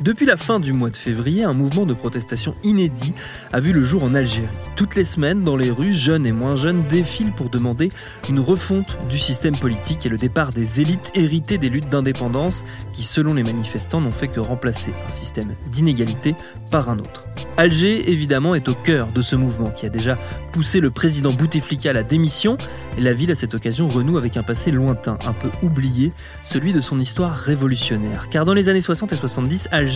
Depuis 0.00 0.24
la 0.24 0.38
fin 0.38 0.60
du 0.60 0.72
mois 0.72 0.88
de 0.88 0.96
février, 0.96 1.44
un 1.44 1.52
mouvement 1.52 1.84
de 1.84 1.92
protestation 1.92 2.54
inédit 2.62 3.12
a 3.52 3.60
vu 3.60 3.74
le 3.74 3.84
jour 3.84 4.02
en 4.02 4.14
Algérie. 4.14 4.48
Toutes 4.74 4.94
les 4.94 5.04
semaines, 5.04 5.44
dans 5.44 5.58
les 5.58 5.70
rues, 5.70 5.92
jeunes 5.92 6.24
et 6.24 6.32
moins 6.32 6.54
jeunes 6.54 6.84
défilent 6.88 7.34
pour 7.34 7.50
demander 7.50 7.90
une 8.30 8.40
refonte 8.40 8.96
du 9.10 9.18
système 9.18 9.54
politique 9.54 10.06
et 10.06 10.08
le 10.08 10.16
départ 10.16 10.52
des 10.52 10.80
élites 10.80 11.10
héritées 11.14 11.58
des 11.58 11.68
luttes 11.68 11.90
d'indépendance 11.90 12.64
qui, 12.94 13.02
selon 13.02 13.34
les 13.34 13.42
manifestants, 13.42 14.00
n'ont 14.00 14.10
fait 14.10 14.28
que 14.28 14.40
remplacer 14.40 14.94
un 15.06 15.10
système 15.10 15.54
d'inégalité 15.70 16.34
par 16.70 16.88
un 16.88 16.98
autre. 16.98 17.26
Alger, 17.58 18.10
évidemment, 18.10 18.54
est 18.54 18.70
au 18.70 18.74
cœur 18.74 19.08
de 19.12 19.20
ce 19.20 19.36
mouvement 19.36 19.68
qui 19.68 19.84
a 19.84 19.90
déjà 19.90 20.16
poussé 20.50 20.80
le 20.80 20.90
président 20.90 21.30
Bouteflika 21.30 21.90
à 21.90 21.92
la 21.92 22.04
démission 22.04 22.56
et 22.96 23.02
la 23.02 23.12
ville, 23.12 23.30
à 23.32 23.34
cette 23.34 23.52
occasion, 23.52 23.86
renoue 23.86 24.16
avec 24.16 24.38
un 24.38 24.42
passé 24.42 24.70
lointain, 24.70 25.18
un 25.26 25.34
peu 25.34 25.50
oublié, 25.62 26.12
celui 26.42 26.72
de 26.72 26.80
son 26.80 26.98
histoire 26.98 27.36
révolutionnaire. 27.36 28.30
Car 28.30 28.46
dans 28.46 28.54
les 28.54 28.70
années 28.70 28.80
60 28.80 29.12
et 29.12 29.16
70, 29.16 29.68
Alger 29.70 29.89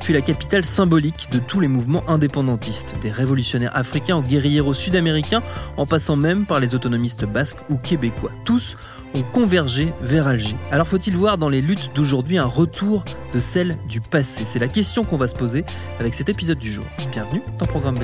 fut 0.00 0.12
la 0.12 0.20
capitale 0.20 0.64
symbolique 0.64 1.28
de 1.30 1.38
tous 1.38 1.60
les 1.60 1.68
mouvements 1.68 2.04
indépendantistes, 2.08 2.94
des 3.00 3.10
révolutionnaires 3.10 3.76
africains 3.76 4.16
aux 4.16 4.22
guerrieros 4.22 4.74
sud-américains, 4.74 5.42
en 5.76 5.86
passant 5.86 6.16
même 6.16 6.46
par 6.46 6.60
les 6.60 6.74
autonomistes 6.74 7.24
basques 7.24 7.58
ou 7.70 7.76
québécois. 7.76 8.30
Tous 8.44 8.76
ont 9.14 9.22
convergé 9.22 9.92
vers 10.00 10.26
Alger. 10.26 10.56
Alors 10.70 10.86
faut-il 10.86 11.16
voir 11.16 11.38
dans 11.38 11.48
les 11.48 11.62
luttes 11.62 11.90
d'aujourd'hui 11.94 12.38
un 12.38 12.44
retour 12.44 13.04
de 13.32 13.40
celles 13.40 13.76
du 13.88 14.00
passé? 14.00 14.42
C'est 14.44 14.58
la 14.58 14.68
question 14.68 15.04
qu'on 15.04 15.16
va 15.16 15.28
se 15.28 15.34
poser 15.34 15.64
avec 15.98 16.14
cet 16.14 16.28
épisode 16.28 16.58
du 16.58 16.70
jour. 16.70 16.84
Bienvenue 17.10 17.42
dans 17.58 17.66
Programme 17.66 17.98
B. 17.98 18.02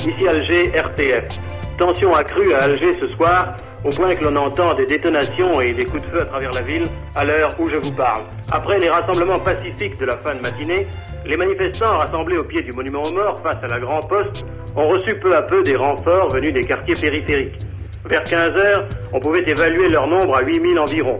Ici 0.00 0.28
Alger, 0.28 0.70
RTF. 0.76 1.57
Tension 1.78 2.12
accrue 2.12 2.52
à 2.54 2.64
Alger 2.64 2.94
ce 2.98 3.06
soir, 3.14 3.54
au 3.84 3.90
point 3.90 4.12
que 4.16 4.24
l'on 4.24 4.34
entend 4.34 4.74
des 4.74 4.84
détonations 4.84 5.60
et 5.60 5.72
des 5.72 5.84
coups 5.84 6.02
de 6.02 6.08
feu 6.08 6.22
à 6.22 6.24
travers 6.24 6.50
la 6.50 6.60
ville 6.60 6.86
à 7.14 7.24
l'heure 7.24 7.50
où 7.60 7.68
je 7.68 7.76
vous 7.76 7.92
parle. 7.92 8.22
Après 8.50 8.80
les 8.80 8.90
rassemblements 8.90 9.38
pacifiques 9.38 9.96
de 10.00 10.06
la 10.06 10.16
fin 10.16 10.34
de 10.34 10.40
matinée, 10.40 10.88
les 11.24 11.36
manifestants 11.36 11.98
rassemblés 11.98 12.36
au 12.36 12.42
pied 12.42 12.62
du 12.62 12.72
monument 12.72 13.02
aux 13.04 13.14
morts 13.14 13.38
face 13.40 13.62
à 13.62 13.68
la 13.68 13.78
Grand 13.78 14.00
Poste 14.00 14.44
ont 14.74 14.88
reçu 14.88 15.14
peu 15.14 15.36
à 15.36 15.42
peu 15.42 15.62
des 15.62 15.76
renforts 15.76 16.30
venus 16.30 16.52
des 16.52 16.64
quartiers 16.64 16.96
périphériques. 16.96 17.60
Vers 18.06 18.24
15 18.24 18.56
heures, 18.56 18.88
on 19.12 19.20
pouvait 19.20 19.48
évaluer 19.48 19.88
leur 19.88 20.08
nombre 20.08 20.34
à 20.34 20.42
8000 20.42 20.80
environ. 20.80 21.16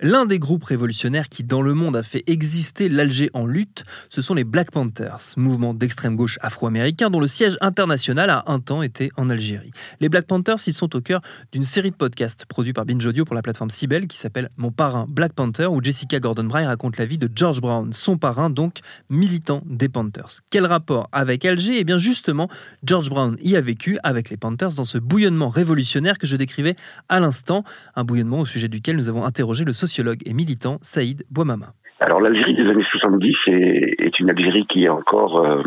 L'un 0.00 0.26
des 0.26 0.40
groupes 0.40 0.64
révolutionnaires 0.64 1.28
qui 1.28 1.44
dans 1.44 1.62
le 1.62 1.72
monde 1.72 1.94
a 1.94 2.02
fait 2.02 2.24
exister 2.26 2.88
l'Alger 2.88 3.30
en 3.32 3.46
lutte, 3.46 3.84
ce 4.10 4.22
sont 4.22 4.34
les 4.34 4.42
Black 4.42 4.72
Panthers, 4.72 5.34
mouvement 5.36 5.72
d'extrême 5.72 6.16
gauche 6.16 6.36
afro-américain 6.42 7.10
dont 7.10 7.20
le 7.20 7.28
siège 7.28 7.56
international 7.60 8.28
a 8.28 8.42
un 8.48 8.58
temps 8.58 8.82
été 8.82 9.12
en 9.16 9.30
Algérie. 9.30 9.70
Les 10.00 10.08
Black 10.08 10.26
Panthers, 10.26 10.58
ils 10.66 10.74
sont 10.74 10.96
au 10.96 11.00
cœur 11.00 11.20
d'une 11.52 11.62
série 11.62 11.92
de 11.92 11.96
podcasts 11.96 12.44
produits 12.44 12.72
par 12.72 12.86
Binge 12.86 13.06
Audio 13.06 13.24
pour 13.24 13.36
la 13.36 13.42
plateforme 13.42 13.70
Cybelle 13.70 14.08
qui 14.08 14.18
s'appelle 14.18 14.48
Mon 14.56 14.72
parrain 14.72 15.06
Black 15.08 15.32
Panther 15.32 15.66
où 15.66 15.80
Jessica 15.80 16.18
Gordon-Bray 16.18 16.66
raconte 16.66 16.96
la 16.96 17.04
vie 17.04 17.18
de 17.18 17.30
George 17.32 17.60
Brown, 17.60 17.92
son 17.92 18.18
parrain 18.18 18.50
donc 18.50 18.78
militant 19.10 19.62
des 19.64 19.88
Panthers. 19.88 20.40
Quel 20.50 20.66
rapport 20.66 21.08
avec 21.12 21.44
Alger? 21.44 21.78
Eh 21.78 21.84
bien 21.84 21.98
justement, 21.98 22.48
George 22.82 23.10
Brown 23.10 23.36
y 23.42 23.54
a 23.54 23.60
vécu 23.60 24.00
avec 24.02 24.28
les 24.28 24.36
Panthers 24.36 24.74
dans 24.74 24.84
ce 24.84 24.98
bouillonnement 24.98 25.50
révolutionnaire 25.50 26.18
que 26.18 26.26
je 26.26 26.36
décrivais 26.36 26.74
à 27.08 27.20
l'instant, 27.20 27.62
un 27.94 28.02
bouillonnement 28.02 28.40
au 28.40 28.46
sujet 28.46 28.66
duquel 28.66 28.96
nous 28.96 29.08
avons 29.08 29.24
interrogé 29.24 29.64
le 29.64 29.72
sociologue 29.86 30.22
et 30.24 30.32
militant 30.32 30.78
Saïd 30.80 31.24
Bouamama. 31.30 31.74
Alors 32.00 32.20
l'Algérie 32.20 32.54
des 32.54 32.68
années 32.70 32.86
70 32.90 33.36
est, 33.46 34.18
une 34.18 34.30
Algérie 34.30 34.66
qui 34.66 34.84
est 34.84 34.88
encore 34.88 35.44
euh, 35.44 35.62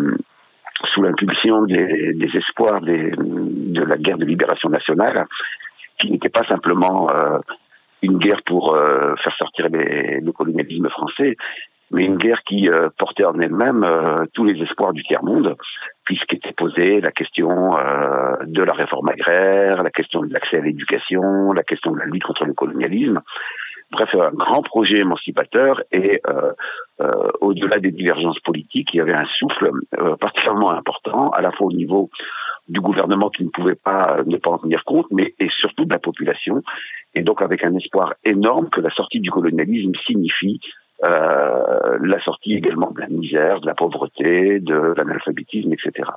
sous 0.92 1.02
l'impulsion 1.04 1.64
des, 1.66 2.30
espoirs 2.34 2.82
de 2.82 3.84
la 3.84 3.98
guerre 3.98 4.18
de 4.18 4.26
libération 4.26 4.70
nationale, 4.70 5.26
qui 6.00 6.12
n'était 6.12 6.30
pas 6.30 6.46
simplement 6.48 7.10
euh, 7.12 7.38
une 8.02 8.18
guerre 8.18 8.42
pour 8.46 8.76
euh, 8.76 9.16
faire 9.24 9.36
sortir 9.38 9.68
le 9.70 10.32
colonialisme 10.32 10.90
français, 10.90 11.36
mais 11.92 12.04
une 12.04 12.18
guerre 12.18 12.42
qui 12.44 12.70
portait 12.98 13.26
en 13.26 13.40
elle-même 13.40 13.86
tous 14.34 14.44
les 14.44 14.62
espoirs 14.62 14.94
du 14.94 15.04
tiers-monde, 15.04 15.56
puisqu'était 16.04 16.52
posée 16.52 17.00
la 17.00 17.12
question 17.12 17.78
de 18.46 18.62
la 18.62 18.74
réforme 18.74 19.08
agraire, 19.08 19.84
la 19.84 19.90
question 19.92 20.22
de 20.22 20.34
l'accès 20.34 20.58
à 20.58 20.62
l'éducation, 20.62 21.54
la 21.54 21.64
question 21.64 21.92
de 21.94 22.00
la 22.00 22.06
lutte 22.06 22.26
contre 22.26 22.44
le 22.46 22.54
colonialisme. 22.54 23.22
Bref, 23.92 24.10
un 24.16 24.32
grand 24.32 24.62
projet 24.62 25.00
émancipateur 25.00 25.82
et 25.92 26.20
euh, 26.28 26.52
euh, 27.00 27.30
au-delà 27.40 27.80
des 27.80 27.92
divergences 27.92 28.40
politiques, 28.42 28.90
il 28.94 28.98
y 28.98 29.02
avait 29.02 29.14
un 29.14 29.26
souffle 29.40 29.72
euh, 29.98 30.16
particulièrement 30.18 30.72
important, 30.72 31.30
à 31.30 31.42
la 31.42 31.52
fois 31.52 31.68
au 31.68 31.72
niveau 31.72 32.10
du 32.68 32.82
gouvernement 32.82 33.30
qui 33.30 33.46
ne 33.46 33.50
pouvait 33.50 33.76
pas 33.76 34.18
ne 34.26 34.36
pas 34.38 34.50
en 34.50 34.58
tenir 34.58 34.84
compte, 34.84 35.08
mais 35.12 35.34
et 35.40 35.48
surtout 35.62 35.86
de 35.86 35.94
la 35.94 36.00
population, 36.00 36.64
et 37.16 37.22
donc 37.22 37.42
avec 37.42 37.64
un 37.64 37.74
espoir 37.76 38.16
énorme 38.26 38.70
que 38.70 38.82
la 38.82 38.90
sortie 38.90 39.22
du 39.22 39.32
colonialisme 39.32 39.94
signifie 40.06 40.60
euh, 41.06 41.98
la 42.02 42.20
sortie 42.24 42.56
également 42.56 42.92
de 42.92 43.00
la 43.00 43.08
misère, 43.08 43.62
de 43.62 43.68
la 43.68 43.76
pauvreté, 43.76 44.60
de 44.60 44.94
l'analphabétisme, 44.98 45.72
etc. 45.72 46.10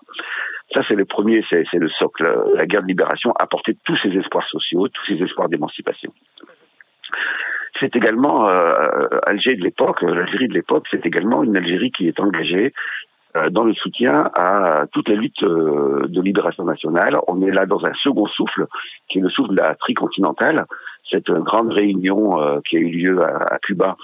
Ça, 0.75 0.83
c'est 0.89 0.95
le 0.95 1.05
premier, 1.05 1.45
c'est 1.51 1.67
le 1.75 1.89
socle. 1.91 2.25
La 2.55 2.67
guerre 2.67 2.83
de 2.83 2.87
libération 2.87 3.33
a 3.33 3.47
tous 3.47 3.97
ces 4.03 4.09
espoirs 4.17 4.49
sociaux, 4.49 4.89
tous 4.89 5.05
ces 5.07 5.23
espoirs 5.23 5.49
d'émancipation. 5.49 6.13
C'est 7.81 7.97
également 7.97 8.49
euh, 8.49 9.09
Alger 9.27 9.57
de 9.57 9.65
l'époque, 9.65 10.03
l'Algérie 10.03 10.49
de 10.49 10.55
l'époque, 10.55 10.87
c'est 10.91 11.05
également 11.07 11.43
une 11.43 11.57
Algérie 11.57 11.91
qui 11.91 12.07
est 12.09 12.21
engagée 12.21 12.73
euh, 13.37 13.49
dans 13.49 13.65
le 13.65 13.73
soutien 13.75 14.31
à 14.35 14.85
toute 14.93 15.09
la 15.09 15.15
lutte 15.15 15.43
euh, 15.43 16.07
de 16.09 16.21
libération 16.21 16.65
nationale. 16.65 17.19
On 17.27 17.41
est 17.43 17.51
là 17.51 17.65
dans 17.65 17.85
un 17.85 17.93
second 18.03 18.27
souffle, 18.27 18.67
qui 19.09 19.19
est 19.19 19.23
le 19.23 19.31
souffle 19.31 19.51
de 19.51 19.57
la 19.57 19.75
tricontinentale, 19.77 20.67
cette 21.11 21.31
grande 21.31 21.73
réunion 21.73 22.41
euh, 22.41 22.61
qui 22.69 22.77
a 22.77 22.81
eu 22.81 22.91
lieu 22.91 23.23
à, 23.23 23.59
Cuba 23.63 23.97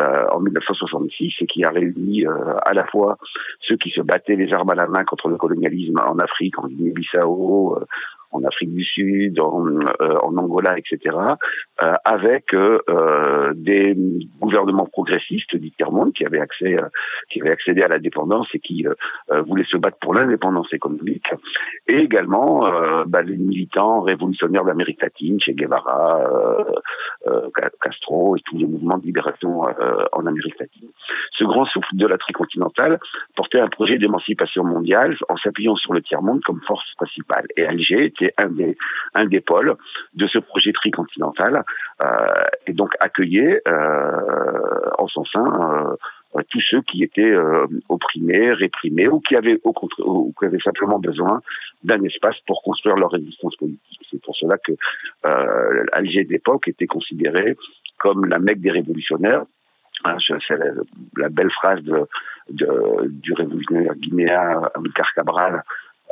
euh, 0.00 0.26
en 0.32 0.40
1966 0.40 1.34
et 1.40 1.46
qui 1.46 1.64
a 1.64 1.70
réuni 1.70 2.26
euh, 2.26 2.54
à 2.64 2.72
la 2.72 2.84
fois 2.86 3.18
ceux 3.60 3.76
qui 3.76 3.90
se 3.90 4.00
battaient 4.00 4.36
les 4.36 4.52
armes 4.52 4.70
à 4.70 4.74
la 4.74 4.86
main 4.86 5.04
contre 5.04 5.28
le 5.28 5.36
colonialisme 5.36 6.00
en 6.00 6.18
Afrique, 6.18 6.58
en 6.58 6.66
Guinée-Bissau, 6.66 7.76
euh, 7.76 7.84
en 8.32 8.44
Afrique 8.44 8.74
du 8.74 8.84
Sud, 8.84 9.38
en, 9.38 9.66
euh, 9.66 10.16
Angola, 10.22 10.76
etc., 10.78 11.16
euh, 11.82 11.92
avec 12.04 12.54
euh, 12.54 13.52
des 13.54 13.94
gouvernements 14.40 14.86
progressistes 14.86 15.56
du 15.56 15.70
tiers-monde 15.72 16.12
qui 16.12 16.24
avaient 16.24 16.40
qui 17.30 17.40
avaient 17.40 17.50
accédé 17.50 17.82
à 17.82 17.88
la 17.88 17.98
dépendance 17.98 18.48
et 18.54 18.58
qui 18.58 18.84
voulaient 19.46 19.66
se 19.70 19.76
battre 19.76 19.98
pour 20.00 20.14
l'indépendance 20.14 20.72
économique, 20.72 21.28
et 21.86 21.96
également 21.96 22.68
bah, 23.06 23.22
les 23.22 23.36
militants 23.36 24.00
révolutionnaires 24.00 24.64
d'Amérique 24.64 25.02
latine, 25.02 25.38
Che 25.40 25.50
Guevara, 25.50 26.20
Castro 27.80 28.36
et 28.36 28.40
tous 28.44 28.58
les 28.58 28.66
mouvements 28.66 28.98
de 28.98 29.04
libération 29.04 29.62
en 30.12 30.26
Amérique 30.26 30.58
latine. 30.58 30.88
Ce 31.32 31.44
grand 31.44 31.64
souffle 31.66 31.94
de 31.94 32.06
la 32.06 32.18
tricontinentale 32.18 32.98
portait 33.36 33.60
un 33.60 33.68
projet 33.68 33.98
d'émancipation 33.98 34.64
mondiale 34.64 35.16
en 35.28 35.36
s'appuyant 35.36 35.76
sur 35.76 35.92
le 35.92 36.02
tiers-monde 36.02 36.42
comme 36.42 36.60
force 36.66 36.94
principale. 36.96 37.46
Et 37.56 37.64
Alger 37.64 38.12
un 38.38 39.26
des, 39.26 39.40
pôles 39.40 39.74
de 40.14 40.26
ce 40.26 40.38
projet 40.38 40.72
tricontinental 40.72 41.64
euh, 42.02 42.06
et 42.66 42.72
donc 42.72 42.92
accueillait 43.00 43.62
euh, 43.68 44.90
en 44.98 45.06
son 45.08 45.24
sein 45.24 45.96
euh, 46.36 46.40
tous 46.50 46.62
ceux 46.70 46.80
qui 46.82 47.02
étaient 47.02 47.34
opprimés, 47.90 48.52
réprimés 48.52 49.06
ou 49.08 49.20
qui 49.20 49.36
avaient 49.36 49.60
simplement 50.64 50.98
besoin 50.98 51.42
d'un 51.84 52.02
espace 52.04 52.36
pour 52.46 52.62
construire 52.62 52.96
leur 52.96 53.10
résistance 53.10 53.54
politique. 53.56 54.00
C'est 54.10 54.22
pour 54.22 54.34
cela 54.36 54.56
que 54.58 54.72
euh, 55.26 55.84
Alger 55.92 56.24
d'époque 56.24 56.68
était 56.68 56.86
considéré 56.86 57.56
comme 57.98 58.24
la 58.26 58.38
Mecque 58.38 58.60
des 58.60 58.70
révolutionnaires. 58.70 59.44
Hein, 60.04 60.16
C'est 60.26 60.56
la, 60.56 60.72
la, 61.18 61.28
belle 61.28 61.50
phrase 61.50 61.80
du 62.48 63.32
révolutionnaire 63.34 63.94
guinéen 63.96 64.62
Amilcar 64.74 65.12
Cabral 65.14 65.62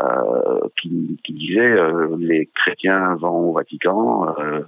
euh, 0.03 0.61
qui, 0.81 0.89
disait 1.29 1.61
euh, 1.61 2.17
les 2.19 2.49
chrétiens 2.55 3.17
vont 3.17 3.51
au 3.51 3.53
Vatican, 3.53 4.35
euh, 4.39 4.61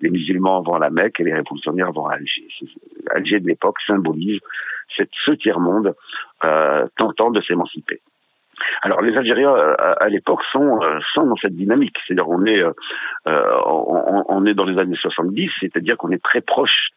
les 0.00 0.10
musulmans 0.10 0.62
vont 0.62 0.74
à 0.74 0.78
la 0.78 0.90
Mecque 0.90 1.18
et 1.20 1.24
les 1.24 1.34
révolutionnaires 1.34 1.92
vont 1.92 2.06
à 2.06 2.14
Alger. 2.14 2.46
Alger 3.10 3.40
de 3.40 3.48
l'époque 3.48 3.78
symbolise 3.86 4.38
ce 4.88 5.32
tiers-monde 5.32 5.94
tentant 6.96 7.30
de 7.30 7.40
s'émanciper. 7.42 8.00
Alors 8.82 9.02
les 9.02 9.16
Algériens 9.16 9.52
à, 9.52 10.08
l'époque 10.08 10.42
sont, 10.52 10.78
dans 11.16 11.36
cette 11.36 11.56
dynamique, 11.56 11.96
c'est-à-dire 12.06 12.28
on 12.28 12.44
est 12.46 12.62
on, 13.26 14.46
est 14.46 14.54
dans 14.54 14.64
les 14.64 14.78
années 14.78 14.96
70, 14.96 15.50
c'est-à-dire 15.60 15.96
qu'on 15.96 16.10
est 16.10 16.22
très 16.22 16.40
proche 16.40 16.90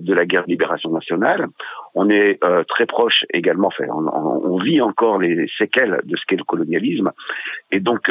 de 0.00 0.14
la 0.14 0.26
guerre 0.26 0.44
de 0.44 0.50
libération 0.50 0.90
nationale. 0.90 1.46
On 1.94 2.10
est 2.10 2.40
très 2.68 2.86
proche 2.86 3.24
également, 3.32 3.68
enfin, 3.68 3.84
on, 3.90 4.06
on, 4.06 4.58
vit 4.58 4.80
encore 4.80 5.18
les 5.18 5.46
séquelles 5.58 6.00
de 6.04 6.16
ce 6.16 6.22
qu'est 6.26 6.36
le 6.36 6.44
colonialisme, 6.44 7.10
et 7.70 7.80
donc 7.80 8.10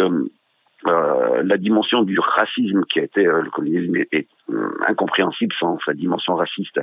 euh, 0.86 1.42
la 1.44 1.58
dimension 1.58 2.04
du 2.04 2.20
racisme 2.20 2.84
qui 2.92 3.00
a 3.00 3.04
été 3.04 3.26
euh, 3.26 3.42
le 3.42 3.50
colonialisme 3.50 3.96
est, 4.12 4.14
euh, 4.14 4.22
incompréhensible 4.88 5.54
sans 5.60 5.78
sa 5.86 5.94
dimension 5.94 6.36
raciste. 6.36 6.80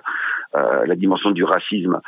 la 0.52 0.94
dimension 0.96 1.31
du 1.31 1.44
racisme 1.44 2.00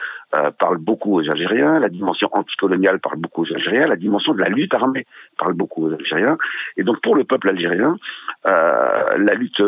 parle 0.58 0.78
beaucoup 0.78 1.18
aux 1.18 1.30
Algériens, 1.30 1.78
la 1.78 1.88
dimension 1.88 2.28
anticoloniale 2.32 3.00
parle 3.00 3.18
beaucoup 3.18 3.42
aux 3.42 3.52
Algériens, 3.52 3.86
la 3.86 3.96
dimension 3.96 4.34
de 4.34 4.40
la 4.40 4.48
lutte 4.48 4.74
armée 4.74 5.06
parle 5.38 5.54
beaucoup 5.54 5.86
aux 5.86 5.92
Algériens. 5.92 6.36
Et 6.76 6.82
donc 6.82 7.00
pour 7.00 7.16
le 7.16 7.24
peuple 7.24 7.48
algérien, 7.48 7.96
la 8.44 9.34
lutte 9.34 9.62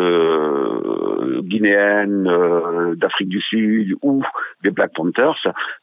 guinéenne, 1.43 2.29
d'Afrique 2.97 3.29
du 3.29 3.41
Sud 3.41 3.97
ou 4.03 4.23
des 4.63 4.71
Black 4.71 4.93
Panthers 4.95 5.41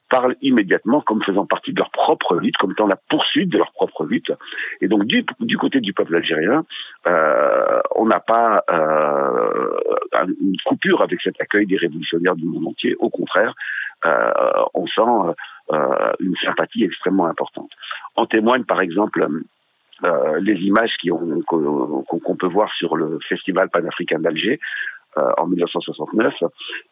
parlent 0.10 0.36
immédiatement 0.42 1.02
comme 1.02 1.24
faisant 1.24 1.46
partie 1.46 1.74
de 1.74 1.80
leur 1.80 1.90
propre 1.90 2.36
lutte, 2.36 2.58
comme 2.58 2.72
étant 2.72 2.88
la 2.88 2.98
poursuite 3.10 3.50
de 3.50 3.58
leur 3.58 3.72
propre 3.72 4.06
lutte. 4.06 4.32
Et 4.82 4.88
donc 4.88 5.06
du, 5.06 5.26
du 5.40 5.58
côté 5.58 5.80
du 5.80 5.94
peuple 5.94 6.16
algérien, 6.16 6.64
euh, 7.08 7.80
on 7.96 8.06
n'a 8.06 8.20
pas 8.20 8.64
euh, 8.70 9.72
une 10.42 10.56
coupure 10.66 11.02
avec 11.02 11.22
cet 11.22 11.40
accueil 11.42 11.66
des 11.66 11.78
révolutionnaires 11.78 12.36
du 12.36 12.46
monde 12.46 12.68
entier. 12.68 12.96
Au 13.00 13.10
contraire, 13.10 13.54
euh, 14.06 14.32
on 14.74 14.86
sent 14.88 15.36
euh, 15.74 16.14
une 16.20 16.36
sympathie 16.44 16.84
extrêmement 16.84 17.28
importante. 17.28 17.72
En 18.16 18.26
témoigne 18.26 18.64
par 18.64 18.82
exemple 18.82 19.28
euh, 20.06 20.40
les 20.42 20.56
images 20.56 20.92
qu'on 21.48 22.36
peut 22.36 22.48
voir 22.48 22.72
sur 22.74 22.98
le 22.98 23.18
festival 23.28 23.70
panafricain 23.70 24.20
d'Alger, 24.20 24.60
euh, 25.18 25.32
en 25.38 25.48
1969, 25.48 26.34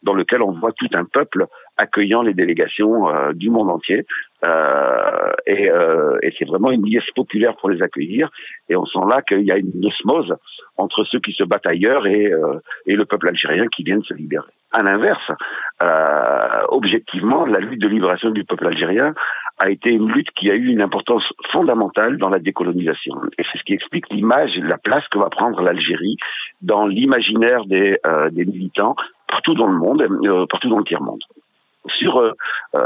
dans 0.04 0.14
lequel 0.14 0.42
on 0.42 0.54
voit 0.54 0.72
tout 0.72 0.88
un 0.94 1.04
peuple 1.04 1.46
accueillant 1.76 2.22
les 2.22 2.34
délégations 2.34 3.10
euh, 3.10 3.34
du 3.34 3.50
monde 3.50 3.70
entier. 3.70 4.06
Euh, 4.48 5.34
et, 5.46 5.70
et 6.22 6.34
c'est 6.40 6.46
vraiment 6.46 6.72
une 6.72 6.86
liesse 6.86 7.10
populaire 7.16 7.58
pour 7.58 7.70
les 7.70 7.82
accueillir. 7.82 8.30
Et 8.70 8.78
on 8.78 8.86
sent 8.86 9.00
là 9.10 9.22
qu'il 9.24 9.42
y 9.42 9.52
a 9.52 9.58
une 9.58 9.86
osmose 9.86 10.34
entre 10.78 11.04
ceux 11.04 11.20
qui 11.20 11.34
se 11.34 11.44
battent 11.44 11.68
ailleurs 11.68 12.08
et, 12.08 12.32
et 12.86 12.96
le 12.96 13.06
peuple 13.06 13.30
algérien 13.30 13.68
qui 13.68 13.84
vient 13.84 13.98
de 13.98 14.04
se 14.04 14.14
libérer. 14.14 14.52
À 14.72 14.82
l'inverse, 14.82 15.32
objectivement, 16.70 17.46
la 17.46 17.60
lutte 17.60 17.82
de 17.82 17.88
libération 17.88 18.32
du 18.32 18.44
peuple 18.44 18.68
algérien 18.68 19.14
a 19.60 19.70
été 19.70 19.92
une 19.92 20.12
lutte 20.12 20.32
qui 20.32 20.50
a 20.50 20.56
eu 20.56 20.68
une 20.68 20.82
importance 20.82 21.24
fondamentale 21.52 22.18
dans 22.18 22.30
la 22.30 22.40
décolonisation. 22.40 23.16
Et 23.38 23.44
c'est 23.52 23.60
ce 23.60 23.64
qui 23.64 23.74
explique 23.74 24.10
l'image, 24.10 24.52
la 24.58 24.78
place 24.78 25.08
que 25.10 25.20
va 25.20 25.30
prendre 25.30 25.62
l'Algérie 25.62 26.18
dans 26.62 26.88
l'imaginaire 26.88 27.66
des, 27.66 27.98
euh, 28.06 28.30
militants 28.32 28.96
partout 29.28 29.54
dans 29.54 29.68
le 29.68 29.78
monde, 29.78 30.02
euh, 30.02 30.46
partout 30.48 30.70
dans 30.70 30.80
le 30.80 30.84
tiers-monde. 30.84 31.22
Sur 31.88 32.18
euh, 32.18 32.34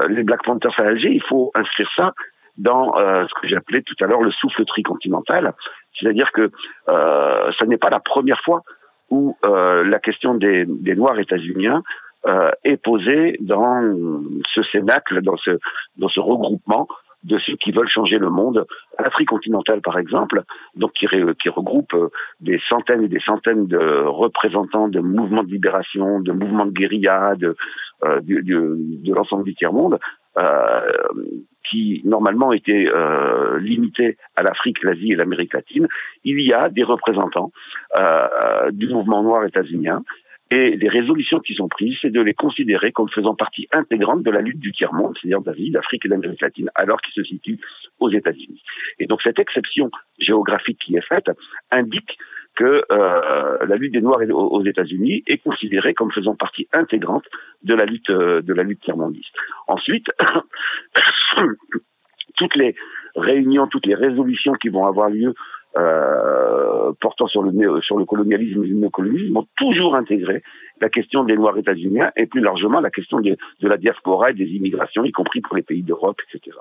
les 0.10 0.24
Black 0.24 0.44
Panthers 0.44 0.74
à 0.80 0.84
Alger, 0.84 1.12
il 1.12 1.24
faut 1.24 1.52
inscrire 1.56 1.90
ça 1.96 2.14
dans 2.58 2.96
ce 2.96 3.40
que 3.40 3.48
j'appelais 3.48 3.84
tout 3.84 3.94
à 4.04 4.08
l'heure 4.08 4.24
le 4.24 4.32
souffle 4.32 4.66
tricontinental, 4.66 5.54
c'est-à-dire 6.00 6.32
que 6.32 6.52
euh, 6.90 7.52
ce 7.60 7.66
n'est 7.66 7.78
pas 7.78 7.90
la 7.90 8.00
première 8.00 8.40
fois 8.42 8.64
où 9.10 9.36
la 9.44 10.00
question 10.00 10.36
des, 10.36 10.66
des 10.68 10.96
Noirs 10.96 11.20
états-uniens 11.20 11.84
euh, 12.28 12.50
est 12.66 12.78
posée 12.78 13.38
dans 13.40 13.82
ce 14.54 14.62
cénacle, 14.72 15.22
dans 15.22 15.38
ce, 15.38 15.52
dans 15.98 16.10
ce 16.10 16.20
regroupement 16.20 16.88
de 17.24 17.38
ceux 17.40 17.56
qui 17.56 17.72
veulent 17.72 17.90
changer 17.90 18.18
le 18.18 18.30
monde. 18.30 18.66
L'Afrique 19.00 19.30
continentale, 19.30 19.82
par 19.82 19.98
exemple, 19.98 20.44
donc 20.76 20.92
qui, 20.94 21.08
qui, 21.08 21.50
regroupe 21.50 21.94
euh, 21.94 22.10
des 22.42 22.60
centaines 22.68 23.04
et 23.04 23.08
des 23.08 23.22
centaines 23.22 23.68
de 23.68 24.04
représentants 24.06 24.88
de 24.88 25.00
mouvements 25.00 25.44
de 25.44 25.52
libération, 25.52 26.20
de 26.20 26.32
mouvements 26.32 26.66
de 26.66 26.72
guérilla, 26.72 27.36
de, 27.36 27.56
euh, 28.06 28.20
de, 28.22 29.14
l'ensemble 29.14 29.44
du 29.46 29.56
tiers-monde, 29.56 29.98
euh, 30.38 30.82
qui 31.70 32.02
normalement 32.06 32.54
étaient 32.54 32.88
euh, 32.94 33.58
limités 33.60 34.18
à 34.36 34.44
l'Afrique, 34.44 34.84
l'Asie 34.84 35.12
et 35.12 35.16
l'Amérique 35.16 35.54
latine. 35.54 35.88
Il 36.24 36.40
y 36.42 36.54
a 36.54 36.70
des 36.70 36.84
représentants 36.84 37.52
euh, 37.96 38.72
du 38.72 38.88
mouvement 38.88 39.24
noir 39.24 39.46
états-unien 39.46 40.04
et 40.50 40.78
les 40.78 40.88
résolutions 40.88 41.40
qui 41.40 41.54
sont 41.56 41.68
prises, 41.68 41.98
c'est 42.02 42.10
de 42.10 42.22
les 42.22 42.34
considérer 42.34 42.94
comme 42.94 43.10
faisant 43.10 43.36
partie 43.36 43.68
intégrante 43.74 44.24
de 44.24 44.32
la 44.32 44.42
lutte 44.42 44.60
du 44.60 44.72
tiers-monde, 44.72 45.18
c'est-à-dire 45.20 45.42
d'Asie, 45.42 45.72
d'Afrique 45.72 46.06
et 46.06 46.10
d'Amérique 46.10 46.42
latine, 46.42 46.70
alors 46.76 47.02
qu'ils 47.02 47.22
se 47.22 47.28
situent 47.28 47.60
aux 48.00 48.10
États-Unis. 48.10 48.64
Et 49.00 49.08
donc 49.08 49.22
cette 49.26 49.40
exception 49.40 49.92
géographique 50.20 50.80
qui 50.80 50.96
est 50.96 51.06
faite 51.06 51.30
indique 51.72 52.18
que 52.56 52.84
euh, 52.92 53.58
la 53.68 53.76
lutte 53.76 53.94
des 53.94 54.02
Noirs 54.02 54.22
aux 54.30 54.64
États-Unis 54.64 55.24
est 55.28 55.38
considérée 55.38 55.94
comme 55.94 56.12
faisant 56.12 56.36
partie 56.36 56.68
intégrante 56.74 57.26
de 57.64 57.76
la 57.76 57.86
lutte 57.86 58.10
euh, 58.10 58.42
de 58.42 58.54
la 58.54 58.64
lutte 58.64 58.80
tiers-mondiste. 58.82 59.36
Ensuite, 59.68 60.08
toutes 62.38 62.56
les 62.56 62.74
réunions, 63.16 63.68
toutes 63.68 63.86
les 63.86 63.96
résolutions 63.96 64.54
qui 64.54 64.70
vont 64.70 64.88
avoir 64.88 65.10
lieu 65.10 65.34
euh, 65.78 66.92
portant 67.00 67.28
sur 67.28 67.44
le, 67.44 67.82
sur 67.82 67.98
le 67.98 68.06
colonialisme 68.06 68.64
et 68.64 68.68
le 68.68 68.76
néocolonialisme 68.76 69.38
ont 69.38 69.48
toujours 69.56 69.96
intégré 69.96 70.42
la 70.82 70.90
question 70.90 71.24
des 71.24 71.36
Noirs 71.36 71.58
états-uniens 71.58 72.12
et 72.16 72.26
plus 72.26 72.42
largement 72.42 72.80
la 72.80 72.90
question 72.90 73.20
de, 73.20 73.38
la 73.62 73.78
diaspora 73.78 74.32
et 74.32 74.34
des 74.34 74.46
immigrations, 74.46 75.04
y 75.04 75.12
compris 75.12 75.42
pour 75.42 75.56
les 75.56 75.62
pays 75.62 75.84
d'Europe, 75.84 76.20
etc. 76.28 76.58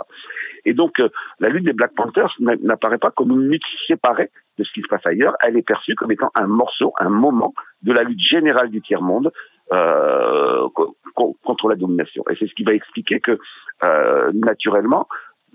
Et 0.64 0.74
donc, 0.74 1.00
euh, 1.00 1.08
la 1.40 1.48
lutte 1.48 1.64
des 1.64 1.72
Black 1.72 1.94
Panthers 1.94 2.34
n'apparaît 2.40 2.98
pas 2.98 3.10
comme 3.10 3.30
une 3.30 3.48
lutte 3.48 3.62
séparée 3.86 4.30
de 4.58 4.64
ce 4.64 4.72
qui 4.72 4.80
se 4.80 4.88
passe 4.88 5.06
ailleurs, 5.06 5.34
elle 5.44 5.56
est 5.56 5.66
perçue 5.66 5.94
comme 5.94 6.10
étant 6.10 6.30
un 6.34 6.46
morceau, 6.46 6.92
un 6.98 7.10
moment 7.10 7.54
de 7.82 7.92
la 7.92 8.02
lutte 8.02 8.20
générale 8.20 8.70
du 8.70 8.80
tiers-monde 8.80 9.30
euh, 9.72 10.69
contre 11.14 11.69
la 11.69 11.76
domination. 11.76 12.24
Et 12.30 12.36
c'est 12.38 12.46
ce 12.46 12.54
qui 12.54 12.64
va 12.64 12.72
expliquer 12.72 13.20
que, 13.20 13.38
euh, 13.84 14.30
naturellement, 14.32 15.08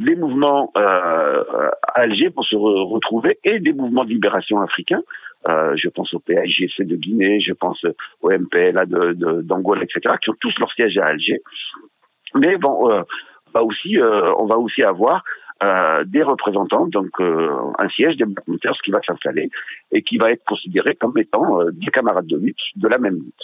les 0.04 0.16
mouvements 0.16 0.72
euh, 0.78 1.44
à 1.88 2.02
Alger 2.02 2.30
pour 2.30 2.46
se 2.46 2.56
retrouver 2.56 3.40
et 3.44 3.60
des 3.60 3.74
mouvements 3.74 4.04
de 4.04 4.10
libération 4.10 4.62
africains. 4.62 5.02
Euh, 5.50 5.74
je 5.76 5.90
pense 5.90 6.14
au 6.14 6.20
PAIGC 6.20 6.84
de 6.84 6.96
Guinée, 6.96 7.40
je 7.40 7.54
pense 7.54 7.84
au 8.22 8.30
MPLA 8.30 8.86
d'Angola, 8.86 9.82
de, 9.82 9.86
etc., 9.86 10.16
qui 10.22 10.30
ont 10.30 10.36
tous 10.40 10.54
leur 10.60 10.72
siège 10.74 10.98
à 10.98 11.06
Alger. 11.06 11.42
Mais 12.36 12.58
bon, 12.58 12.92
euh, 12.92 13.02
va 13.54 13.64
aussi, 13.64 14.00
euh, 14.00 14.34
on 14.38 14.46
va 14.46 14.58
aussi 14.58 14.84
avoir 14.84 15.24
euh, 15.64 16.04
des 16.06 16.24
représentants, 16.24 16.88
donc 16.88 17.10
un 17.20 17.90
siège 17.90 18.18
des 18.18 18.26
militaires 18.48 18.74
qui 18.84 18.92
va 18.92 19.00
s'installer 19.06 19.50
et 19.92 20.02
qui 20.02 20.18
va 20.18 20.32
être 20.32 20.44
considéré 20.46 20.96
comme 20.96 21.18
étant 21.18 21.60
des 21.72 21.92
camarades 21.92 22.28
de 22.28 22.38
lutte 22.38 22.62
de 22.76 22.88
la 22.88 22.98
même 22.98 23.16
lutte. 23.16 23.44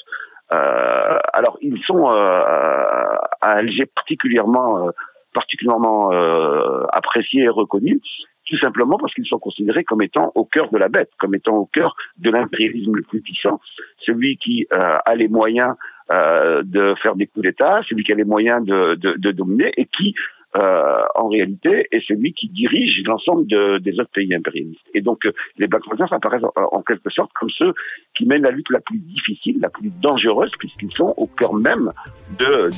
alors, 0.50 1.58
ils 1.62 1.80
sont 1.84 2.08
à 2.08 3.20
Alger 3.42 3.86
particulièrement 3.94 4.90
particulièrement 5.38 6.12
euh, 6.14 6.84
appréciés 6.90 7.44
et 7.44 7.50
reconnus, 7.50 8.02
tout 8.48 8.58
simplement 8.58 8.98
parce 8.98 9.14
qu'ils 9.14 9.28
sont 9.28 9.38
considérés 9.38 9.84
comme 9.84 10.02
étant 10.02 10.32
au 10.34 10.46
cœur 10.46 10.72
de 10.72 10.80
la 10.80 10.90
bête, 10.90 11.12
comme 11.20 11.36
étant 11.36 11.58
au 11.58 11.68
cœur 11.68 11.96
de 12.18 12.32
l'impérialisme 12.32 12.96
le 12.96 13.04
plus 13.04 13.22
puissant, 13.22 13.60
celui 14.00 14.38
qui 14.38 14.66
euh, 14.74 14.98
a 15.06 15.14
les 15.16 15.28
moyens 15.28 15.76
euh, 16.12 16.64
de 16.64 16.96
faire 17.04 17.16
des 17.16 17.28
coups 17.28 17.46
d'État, 17.46 17.82
celui 17.88 18.04
qui 18.04 18.14
a 18.14 18.16
les 18.16 18.24
moyens 18.24 18.66
de, 18.66 18.96
de, 18.96 19.14
de 19.16 19.32
dominer 19.32 19.72
et 19.78 19.86
qui 19.86 20.16
euh, 20.58 21.04
en 21.16 21.28
réalité, 21.28 21.88
est 21.92 22.02
celui 22.08 22.34
qui 22.34 22.50
dirige 22.50 23.02
l'ensemble 23.06 23.46
de, 23.48 23.78
des 23.80 24.00
autres 24.00 24.12
pays 24.14 24.34
impérialistes. 24.34 24.82
Et 24.94 25.02
donc, 25.02 25.26
euh, 25.26 25.32
les 25.58 25.68
Black 25.68 25.84
Panthers 25.84 26.12
apparaissent 26.12 26.44
en, 26.56 26.82
quelque 26.82 27.10
sorte 27.10 27.32
comme 27.34 27.50
ceux 27.50 27.74
qui 28.16 28.26
mènent 28.26 28.44
la 28.44 28.52
lutte 28.52 28.70
la 28.72 28.80
plus 28.80 28.98
difficile, 28.98 29.60
la 29.62 29.70
plus 29.70 29.92
dangereuse, 30.02 30.52
puisqu'ils 30.58 30.92
sont 30.94 31.14
au 31.18 31.28
cœur 31.28 31.54
même 31.54 31.92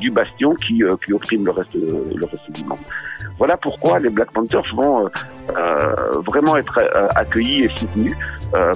du 0.01 0.11
bastion 0.11 0.53
qui, 0.55 0.83
euh, 0.83 0.95
opprime 1.13 1.45
le 1.45 1.51
reste 1.51 1.71
du 1.75 2.65
monde. 2.65 2.79
Voilà 3.37 3.57
pourquoi 3.57 3.99
les 3.99 4.09
Black 4.09 4.31
Panthers 4.31 4.75
vont 4.75 5.09
vraiment 6.27 6.55
être 6.57 6.79
accueillis 7.15 7.63
et 7.63 7.69
soutenus 7.69 8.15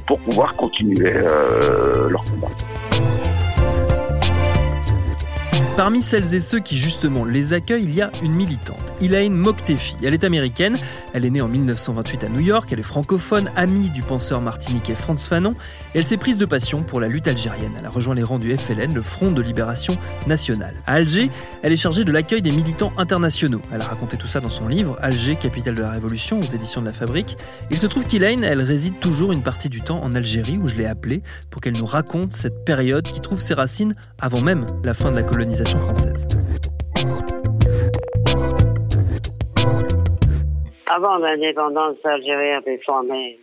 pour 0.08 0.20
pouvoir 0.20 0.56
continuer 0.56 1.14
leur 1.14 2.24
combat. 2.26 3.33
Parmi 5.76 6.04
celles 6.04 6.36
et 6.36 6.40
ceux 6.40 6.60
qui 6.60 6.78
justement 6.78 7.26
les 7.26 7.52
accueillent, 7.52 7.86
il 7.86 7.96
y 7.96 8.02
a 8.04 8.12
une 8.22 8.34
militante, 8.34 8.94
Elaine 9.02 9.34
Moktefi. 9.34 9.98
Elle 10.04 10.14
est 10.14 10.24
américaine, 10.24 10.78
elle 11.14 11.26
est 11.26 11.32
née 11.32 11.42
en 11.42 11.48
1928 11.48 12.26
à 12.26 12.30
New 12.30 12.42
York, 12.42 12.70
elle 12.72 12.80
est 12.80 12.84
francophone, 12.84 13.50
amie 13.56 13.90
du 13.90 14.04
penseur 14.04 14.40
martiniquais 14.40 14.94
Franz 14.94 15.28
Fanon, 15.28 15.56
et 15.96 15.98
elle 15.98 16.06
s'est 16.06 16.18
prise 16.18 16.38
de 16.38 16.46
passion 16.46 16.84
pour 16.84 17.02
la 17.02 17.08
lutte 17.08 17.28
algérienne. 17.28 17.72
Elle 17.80 17.88
a 17.88 17.90
rejoint 17.90 18.14
les 18.14 18.22
rangs 18.22 18.38
du 18.38 18.56
FLN, 18.56 18.94
le 18.94 19.02
Front 19.02 19.32
de 19.32 19.42
Libération 19.42 19.98
Nationale. 20.28 20.76
À 20.86 20.94
Alger, 20.94 21.32
elle 21.64 21.74
est 21.74 21.78
chargée 21.78 22.04
de 22.04 22.12
l'accueil 22.12 22.44
des 22.44 22.52
militants 22.52 22.94
internationaux. 23.00 23.62
Elle 23.74 23.82
a 23.82 23.86
raconté 23.86 24.16
tout 24.16 24.28
ça 24.28 24.42
dans 24.42 24.52
son 24.52 24.68
livre 24.68 25.00
Alger, 25.02 25.38
capitale 25.38 25.74
de 25.74 25.82
la 25.82 25.90
Révolution, 25.90 26.38
aux 26.38 26.44
éditions 26.44 26.82
de 26.82 26.86
la 26.86 26.94
Fabrique. 26.94 27.36
Il 27.72 27.80
se 27.80 27.88
trouve 27.88 28.06
qu'Elaine, 28.06 28.44
elle 28.44 28.62
réside 28.62 29.00
toujours 29.00 29.32
une 29.32 29.42
partie 29.42 29.70
du 29.70 29.82
temps 29.82 30.04
en 30.04 30.14
Algérie, 30.14 30.60
où 30.60 30.68
je 30.68 30.76
l'ai 30.76 30.86
appelée 30.86 31.24
pour 31.50 31.62
qu'elle 31.62 31.78
nous 31.78 31.88
raconte 31.88 32.34
cette 32.34 32.64
période 32.64 33.08
qui 33.08 33.22
trouve 33.22 33.42
ses 33.42 33.56
racines 33.56 33.96
avant 34.20 34.42
même 34.42 34.68
la 34.84 34.94
fin 34.94 35.10
de 35.10 35.16
la 35.16 35.24
colonisation 35.24 35.63
avant 41.04 41.18
l'indépendance, 41.18 41.98
l'Algérie 42.04 42.52
avait 42.52 42.80
formé 42.86 43.40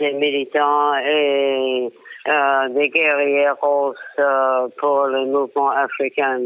des 0.00 0.12
militants 0.12 0.94
et 0.96 1.90
euh, 2.28 2.68
des 2.68 2.88
guerriers 2.88 3.48
euh, 3.48 4.68
pour 4.78 5.06
le 5.06 5.26
mouvement 5.26 5.70
africain 5.70 6.40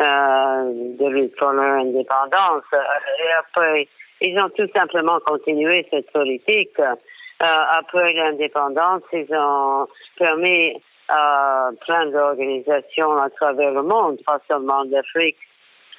euh, 0.00 0.72
de 0.98 1.08
lutte 1.08 1.36
pour 1.36 1.50
leur 1.52 1.80
indépendance. 1.80 2.64
Et 2.72 3.32
après, 3.38 3.88
ils 4.20 4.38
ont 4.38 4.50
tout 4.50 4.68
simplement 4.74 5.18
continué 5.26 5.86
cette 5.90 6.10
politique. 6.12 6.78
Euh, 6.80 6.94
après 7.40 8.12
l'indépendance, 8.12 9.02
ils 9.12 9.32
ont 9.32 9.86
permis 10.18 10.74
à 11.08 11.70
plein 11.86 12.06
d'organisations 12.06 13.16
à 13.16 13.30
travers 13.30 13.72
le 13.72 13.82
monde, 13.82 14.18
pas 14.26 14.40
seulement 14.48 14.84
d'Afrique, 14.84 15.38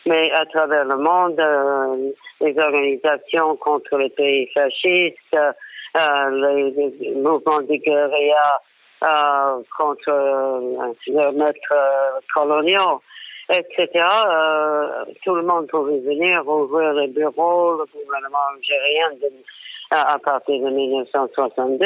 mais 0.05 0.31
à 0.31 0.45
travers 0.45 0.85
le 0.85 0.97
monde, 0.97 1.39
euh, 1.39 2.11
les 2.41 2.57
organisations 2.57 3.55
contre 3.57 3.97
les 3.97 4.09
pays 4.09 4.47
fascistes, 4.53 5.37
euh, 5.97 6.29
les, 6.29 7.15
mouvements 7.15 7.61
de 7.61 7.75
guérilla 7.75 8.61
euh, 9.03 9.63
contre 9.75 10.09
euh, 10.09 10.93
les 11.07 11.31
maîtres 11.31 11.73
coloniaux, 12.33 13.01
etc. 13.51 14.05
tout 15.23 15.33
le 15.33 15.41
monde 15.41 15.67
pouvait 15.67 15.99
venir 15.99 16.47
ouvrir 16.47 16.93
les 16.93 17.07
bureaux, 17.07 17.77
le 17.77 17.85
gouvernement 17.91 18.37
algérien 18.55 19.31
à 19.91 20.19
partir 20.19 20.59
de 20.63 20.69
1962 20.69 21.85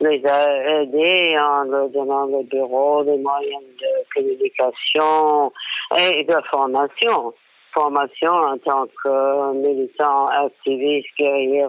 les 0.00 0.24
a 0.26 0.82
aidés 0.82 1.36
en 1.38 1.64
leur 1.64 1.88
donnant 1.88 2.26
les 2.26 2.44
bureaux, 2.44 3.04
des 3.04 3.18
moyens 3.18 3.62
de 3.80 4.14
communication 4.14 5.52
et 5.98 6.24
de 6.24 6.36
formation 6.50 7.32
formation 7.76 8.32
en 8.32 8.58
tant 8.58 8.86
que 8.86 9.52
militant, 9.52 10.28
activiste, 10.28 11.08
guerrier, 11.18 11.66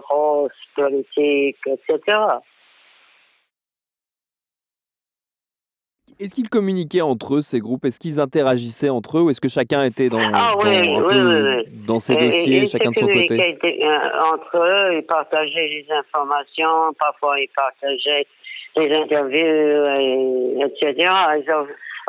politique, 0.74 1.58
etc. 1.66 2.18
Est-ce 6.20 6.34
qu'ils 6.34 6.48
communiquaient 6.48 7.00
entre 7.00 7.36
eux, 7.36 7.42
ces 7.42 7.60
groupes? 7.60 7.84
Est-ce 7.84 7.98
qu'ils 7.98 8.20
interagissaient 8.20 8.88
entre 8.88 9.18
eux 9.18 9.22
ou 9.22 9.30
est-ce 9.30 9.40
que 9.40 9.48
chacun 9.48 9.84
était 9.84 10.08
dans, 10.08 10.20
ah, 10.34 10.54
oui, 10.62 10.80
oui, 10.86 11.64
dans 11.86 12.00
ses 12.00 12.16
dossiers, 12.16 12.66
chacun 12.66 12.90
de 12.90 12.96
son 12.96 13.06
côté? 13.06 13.38
euh, 13.38 14.32
Entre 14.32 14.56
eux, 14.56 14.96
ils 14.98 15.06
partageaient 15.06 15.68
les 15.68 15.86
informations, 15.90 16.92
parfois 16.98 17.38
ils 17.40 17.50
partageaient 17.54 18.26
les 18.76 18.96
interviews, 18.96 20.60
etc. 20.64 21.08
Ils 21.36 21.50
ont, 21.52 21.66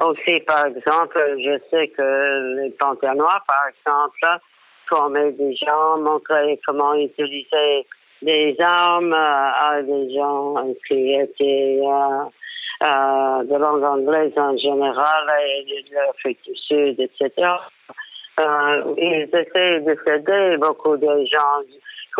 aussi, 0.09 0.39
par 0.41 0.67
exemple, 0.67 1.19
je 1.37 1.59
sais 1.69 1.87
que 1.89 2.61
les 2.61 2.69
Panthères 2.71 3.15
Noirs, 3.15 3.43
par 3.47 3.63
exemple, 3.67 4.41
formaient 4.87 5.31
des 5.33 5.55
gens, 5.55 5.99
montraient 5.99 6.59
comment 6.65 6.93
utiliser 6.95 7.85
des 8.21 8.55
armes 8.59 9.13
à 9.13 9.81
des 9.81 10.13
gens 10.13 10.55
qui 10.87 11.13
étaient 11.13 11.79
euh, 11.81 11.87
euh, 11.87 12.25
de 12.81 13.57
langue 13.57 13.83
anglaise 13.83 14.33
en 14.37 14.57
général 14.57 15.27
et 15.45 15.83
de 15.89 15.95
l'Afrique 15.95 16.39
du 16.45 16.55
Sud, 16.55 16.99
etc. 16.99 17.51
Euh, 18.39 18.95
ils 18.97 19.29
essaient 19.33 19.81
de 19.81 19.97
s'aider 20.05 20.57
beaucoup 20.57 20.95
de 20.95 21.25
gens 21.25 21.61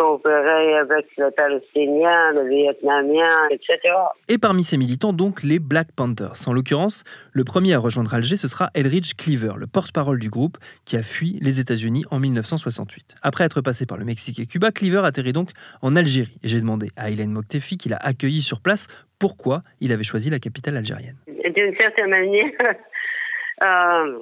coopérer 0.00 0.78
avec 0.78 1.06
les 1.18 1.30
Palestiniens, 1.36 2.32
les 2.32 2.48
Vietnamiens, 2.48 3.48
etc. 3.50 3.94
Et 4.28 4.38
parmi 4.38 4.64
ces 4.64 4.78
militants, 4.78 5.12
donc, 5.12 5.42
les 5.42 5.58
Black 5.58 5.88
Panthers. 5.94 6.48
En 6.48 6.54
l'occurrence, 6.54 7.04
le 7.32 7.44
premier 7.44 7.74
à 7.74 7.78
rejoindre 7.78 8.14
Alger, 8.14 8.38
ce 8.38 8.48
sera 8.48 8.70
Elridge 8.74 9.12
Cleaver, 9.18 9.58
le 9.58 9.66
porte-parole 9.66 10.18
du 10.18 10.30
groupe, 10.30 10.56
qui 10.86 10.96
a 10.96 11.02
fui 11.02 11.38
les 11.42 11.60
États-Unis 11.60 12.04
en 12.10 12.18
1968. 12.18 13.16
Après 13.22 13.44
être 13.44 13.60
passé 13.60 13.84
par 13.84 13.98
le 13.98 14.06
Mexique 14.06 14.38
et 14.38 14.46
Cuba, 14.46 14.70
Cleaver 14.70 15.02
atterrit 15.04 15.34
donc 15.34 15.50
en 15.82 15.94
Algérie. 15.96 16.38
Et 16.42 16.48
j'ai 16.48 16.60
demandé 16.60 16.88
à 16.96 17.10
Hélène 17.10 17.32
Moktefi, 17.32 17.76
qui 17.76 17.90
l'a 17.90 17.98
accueilli 18.00 18.40
sur 18.40 18.62
place, 18.62 18.86
pourquoi 19.18 19.62
il 19.82 19.92
avait 19.92 20.02
choisi 20.02 20.30
la 20.30 20.38
capitale 20.38 20.78
algérienne. 20.78 21.16
D'une 21.26 21.74
certaine 21.78 22.08
manière, 22.08 22.52
euh, 23.62 24.18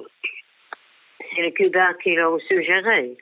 c'est 1.33 1.41
les 1.41 1.53
Cubains 1.53 1.93
qui 2.03 2.15
l'ont 2.15 2.37
suggéré 2.49 3.15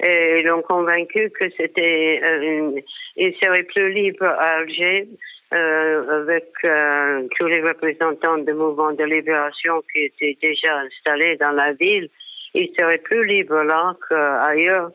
et 0.00 0.42
l'ont 0.42 0.62
convaincu 0.62 1.30
que 1.30 1.48
c'était 1.56 2.20
euh, 2.24 2.80
il 3.16 3.34
serait 3.42 3.62
plus 3.62 3.92
libre 3.92 4.24
à 4.26 4.58
Alger 4.58 5.08
euh, 5.54 6.22
avec 6.22 6.50
euh, 6.64 7.28
tous 7.38 7.46
les 7.46 7.62
représentants 7.62 8.38
du 8.38 8.52
mouvement 8.54 8.92
de 8.92 9.04
libération 9.04 9.82
qui 9.92 10.04
étaient 10.04 10.36
déjà 10.42 10.78
installés 10.78 11.36
dans 11.36 11.52
la 11.52 11.72
ville. 11.74 12.08
Il 12.54 12.70
serait 12.78 12.98
plus 12.98 13.24
libre 13.24 13.62
là 13.62 13.94
qu'ailleurs 14.08 14.90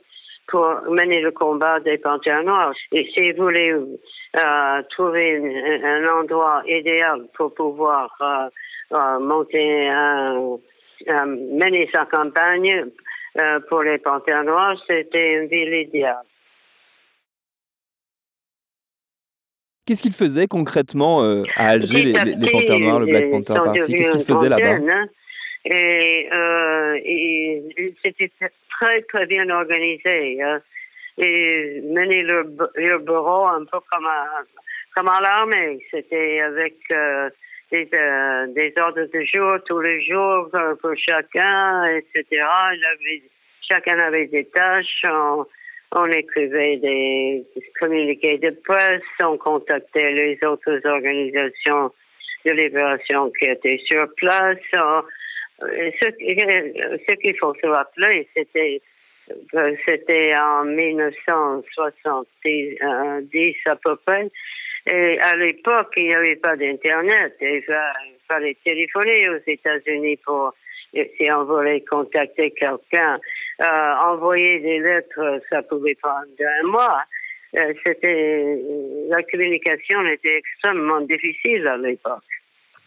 pour 0.47 0.81
mener 0.89 1.21
le 1.21 1.31
combat 1.31 1.79
des 1.79 1.97
panthères 1.97 2.43
noirs. 2.43 2.73
Et 2.91 3.09
s'il 3.13 3.35
voulait 3.35 3.71
euh, 3.71 4.81
trouver 4.89 5.37
un, 5.83 6.07
endroit 6.07 6.61
idéal 6.67 7.21
pour 7.35 7.53
pouvoir 7.53 8.15
euh, 8.21 9.19
monter 9.19 9.87
un, 9.87 10.57
mener 11.25 11.89
sa 11.93 12.05
campagne, 12.05 12.85
euh, 13.37 13.59
pour 13.69 13.83
les 13.83 13.97
Panthères 13.99 14.43
Noirs, 14.43 14.77
c'était 14.87 15.33
une 15.33 15.47
ville 15.47 15.73
idéale. 15.73 16.25
Qu'est-ce 19.85 20.03
qu'ils 20.03 20.13
faisaient 20.13 20.47
concrètement 20.47 21.23
euh, 21.23 21.43
à 21.55 21.69
Alger, 21.69 22.03
les, 22.03 22.35
les, 22.35 22.51
Panthères 22.51 22.79
Noirs, 22.79 22.99
le 22.99 23.05
Black 23.07 23.31
Panther 23.31 23.53
Party 23.55 23.93
Qu'est-ce 23.93 24.11
qu'ils 24.11 24.35
faisaient 24.35 24.49
là-bas 24.49 24.93
hein. 24.93 25.07
et, 25.65 26.29
euh, 26.31 26.99
c'était 28.03 28.31
très, 28.69 29.01
très 29.03 29.25
bien 29.25 29.49
organisé. 29.49 30.41
Hein. 30.41 30.61
Et 31.17 31.81
mener 31.81 32.21
leur, 32.21 32.45
leur, 32.75 32.99
bureau 32.99 33.47
un 33.47 33.65
peu 33.65 33.79
comme 33.91 34.05
à, 34.05 34.25
comme 34.95 35.09
à 35.09 35.19
l'armée. 35.21 35.79
C'était 35.91 36.39
avec 36.39 36.75
des, 37.71 37.87
euh, 37.93 38.47
des 38.47 38.73
ordres 38.77 39.05
de 39.05 39.25
jour 39.33 39.57
tous 39.65 39.79
les 39.81 40.03
jours 40.05 40.49
euh, 40.53 40.75
pour 40.75 40.95
chacun, 40.97 41.85
etc. 41.85 42.45
chacun 43.69 43.99
avait 43.99 44.27
des 44.27 44.45
tâches. 44.45 45.03
On, 45.91 46.05
écrivait 46.05 46.77
des, 46.77 47.43
communiqués 47.79 48.37
de 48.37 48.51
presse, 48.63 49.01
on 49.23 49.37
contactait 49.37 50.11
les 50.11 50.37
autres 50.45 50.79
organisations 50.85 51.91
de 52.45 52.51
libération 52.51 53.31
qui 53.39 53.45
étaient 53.45 53.81
sur 53.89 54.07
place. 54.15 54.59
Euh, 54.75 55.01
ce, 56.01 56.11
ce 56.11 57.13
qu'il 57.15 57.35
faut 57.37 57.55
se 57.55 57.67
rappeler, 57.67 58.29
c'était 58.35 58.81
c'était 59.87 60.35
en 60.35 60.65
1970 60.65 63.55
à 63.65 63.75
peu 63.75 63.95
près. 63.97 64.29
Et 64.91 65.19
à 65.19 65.35
l'époque, 65.35 65.93
il 65.97 66.05
n'y 66.05 66.15
avait 66.15 66.35
pas 66.37 66.55
d'Internet. 66.55 67.35
Il 67.41 67.63
fallait 68.27 68.57
téléphoner 68.63 69.29
aux 69.29 69.39
États-Unis 69.45 70.17
pour, 70.25 70.53
si 70.93 71.31
on 71.31 71.43
voulait 71.45 71.81
contacter 71.81 72.51
quelqu'un. 72.51 73.19
Euh, 73.61 73.93
envoyer 74.03 74.59
des 74.59 74.79
lettres, 74.79 75.41
ça 75.49 75.61
pouvait 75.63 75.95
prendre 76.01 76.27
un 76.39 76.67
mois. 76.67 77.03
Euh, 77.57 77.73
c'était, 77.85 78.57
la 79.09 79.23
communication 79.23 80.05
était 80.05 80.37
extrêmement 80.37 81.01
difficile 81.01 81.67
à 81.67 81.77
l'époque. 81.77 82.23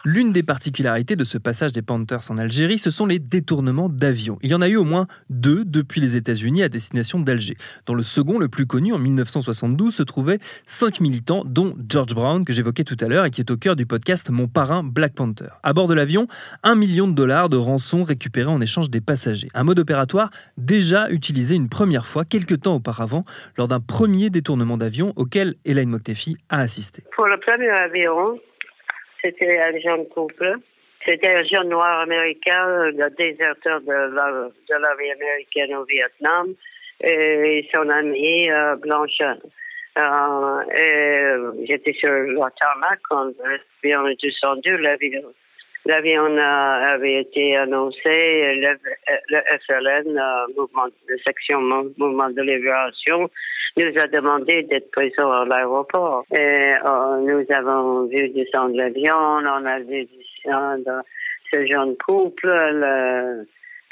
L'une 0.05 0.33
des 0.33 0.43
particularités 0.43 1.15
de 1.15 1.23
ce 1.23 1.37
passage 1.37 1.71
des 1.71 1.81
Panthers 1.81 2.29
en 2.29 2.35
Algérie, 2.35 2.77
ce 2.77 2.91
sont 2.91 3.05
les 3.05 3.19
détournements 3.19 3.87
d'avions. 3.87 4.37
Il 4.41 4.51
y 4.51 4.53
en 4.53 4.61
a 4.61 4.67
eu 4.67 4.75
au 4.75 4.83
moins 4.83 5.07
deux 5.29 5.63
depuis 5.63 6.01
les 6.01 6.17
États-Unis 6.17 6.61
à 6.61 6.67
destination 6.67 7.21
d'Alger. 7.21 7.55
Dans 7.85 7.93
le 7.93 8.03
second, 8.03 8.37
le 8.37 8.49
plus 8.49 8.65
connu, 8.65 8.91
en 8.91 8.99
1972, 8.99 9.95
se 9.95 10.03
trouvaient 10.03 10.39
cinq 10.65 10.99
militants, 10.99 11.43
dont 11.45 11.73
George 11.87 12.13
Brown, 12.13 12.43
que 12.43 12.51
j'évoquais 12.51 12.83
tout 12.83 12.97
à 12.99 13.07
l'heure 13.07 13.23
et 13.23 13.31
qui 13.31 13.39
est 13.39 13.49
au 13.49 13.55
cœur 13.55 13.77
du 13.77 13.85
podcast 13.85 14.29
Mon 14.29 14.49
parrain 14.49 14.83
Black 14.83 15.13
Panther. 15.13 15.47
À 15.63 15.71
bord 15.71 15.87
de 15.87 15.93
l'avion, 15.93 16.27
un 16.63 16.75
million 16.75 17.07
de 17.07 17.13
dollars 17.13 17.47
de 17.47 17.55
rançon 17.55 18.03
récupérés 18.03 18.51
en 18.51 18.59
échange 18.59 18.89
des 18.89 18.99
passagers. 18.99 19.47
Un 19.53 19.63
mode 19.63 19.79
opératoire 19.79 20.31
déjà 20.57 21.09
utilisé 21.11 21.55
une 21.55 21.69
première 21.69 22.07
fois, 22.07 22.25
quelques 22.25 22.59
temps 22.59 22.75
auparavant, 22.75 23.23
lors 23.57 23.69
d'un 23.69 23.79
premier 23.79 24.29
détournement 24.29 24.75
d'avion 24.75 25.13
auquel 25.15 25.55
Elaine 25.63 25.87
Moktefi 25.87 26.35
a 26.49 26.59
assisté. 26.59 27.05
Pour 27.15 27.27
le 27.27 27.39
premier 27.39 27.69
avion, 27.69 28.37
c'était 29.23 29.59
un 29.59 29.79
jeune 29.79 30.07
couple. 30.09 30.55
C'était 31.05 31.35
un 31.35 31.43
jeune 31.43 31.69
noir 31.69 32.01
américain, 32.01 32.91
le 32.91 33.09
déserteur 33.17 33.81
de 33.81 33.91
la, 33.91 34.49
de 34.69 35.11
américaine 35.11 35.75
au 35.75 35.83
Vietnam, 35.83 36.53
et 37.01 37.67
son 37.73 37.89
amie 37.89 38.49
euh, 38.49 38.75
Blanche. 38.77 39.19
Euh, 39.97 41.51
j'étais 41.67 41.93
sur 41.93 42.09
le 42.09 42.39
tarmac 42.59 42.99
quand 43.09 43.31
l'avion 43.83 44.07
est 44.07 44.21
descendu. 44.21 44.77
L'avion, 44.77 45.33
l'avion 45.85 46.37
avait 46.37 47.21
été 47.21 47.55
annoncé. 47.57 47.99
Le, 48.05 48.77
le 49.29 49.39
FLN, 49.65 50.17
euh, 50.17 50.53
mouvement 50.57 50.87
de 50.87 51.17
section 51.25 51.61
Mouvement 51.61 52.29
de 52.29 52.41
Libération, 52.41 53.29
nous 53.77 53.99
a 53.99 54.07
demandé 54.07 54.63
d'être 54.63 54.91
présents 54.91 55.31
à 55.31 55.45
l'aéroport. 55.45 56.25
Et 56.31 56.73
euh, 56.85 57.17
nous 57.19 57.45
avons 57.53 58.05
vu 58.05 58.29
descendre 58.29 58.75
l'avion, 58.75 59.15
on 59.15 59.65
a 59.65 59.79
vu 59.79 60.05
descendre 60.05 61.03
ce 61.51 61.65
jeune 61.65 61.95
couple. 61.97 62.49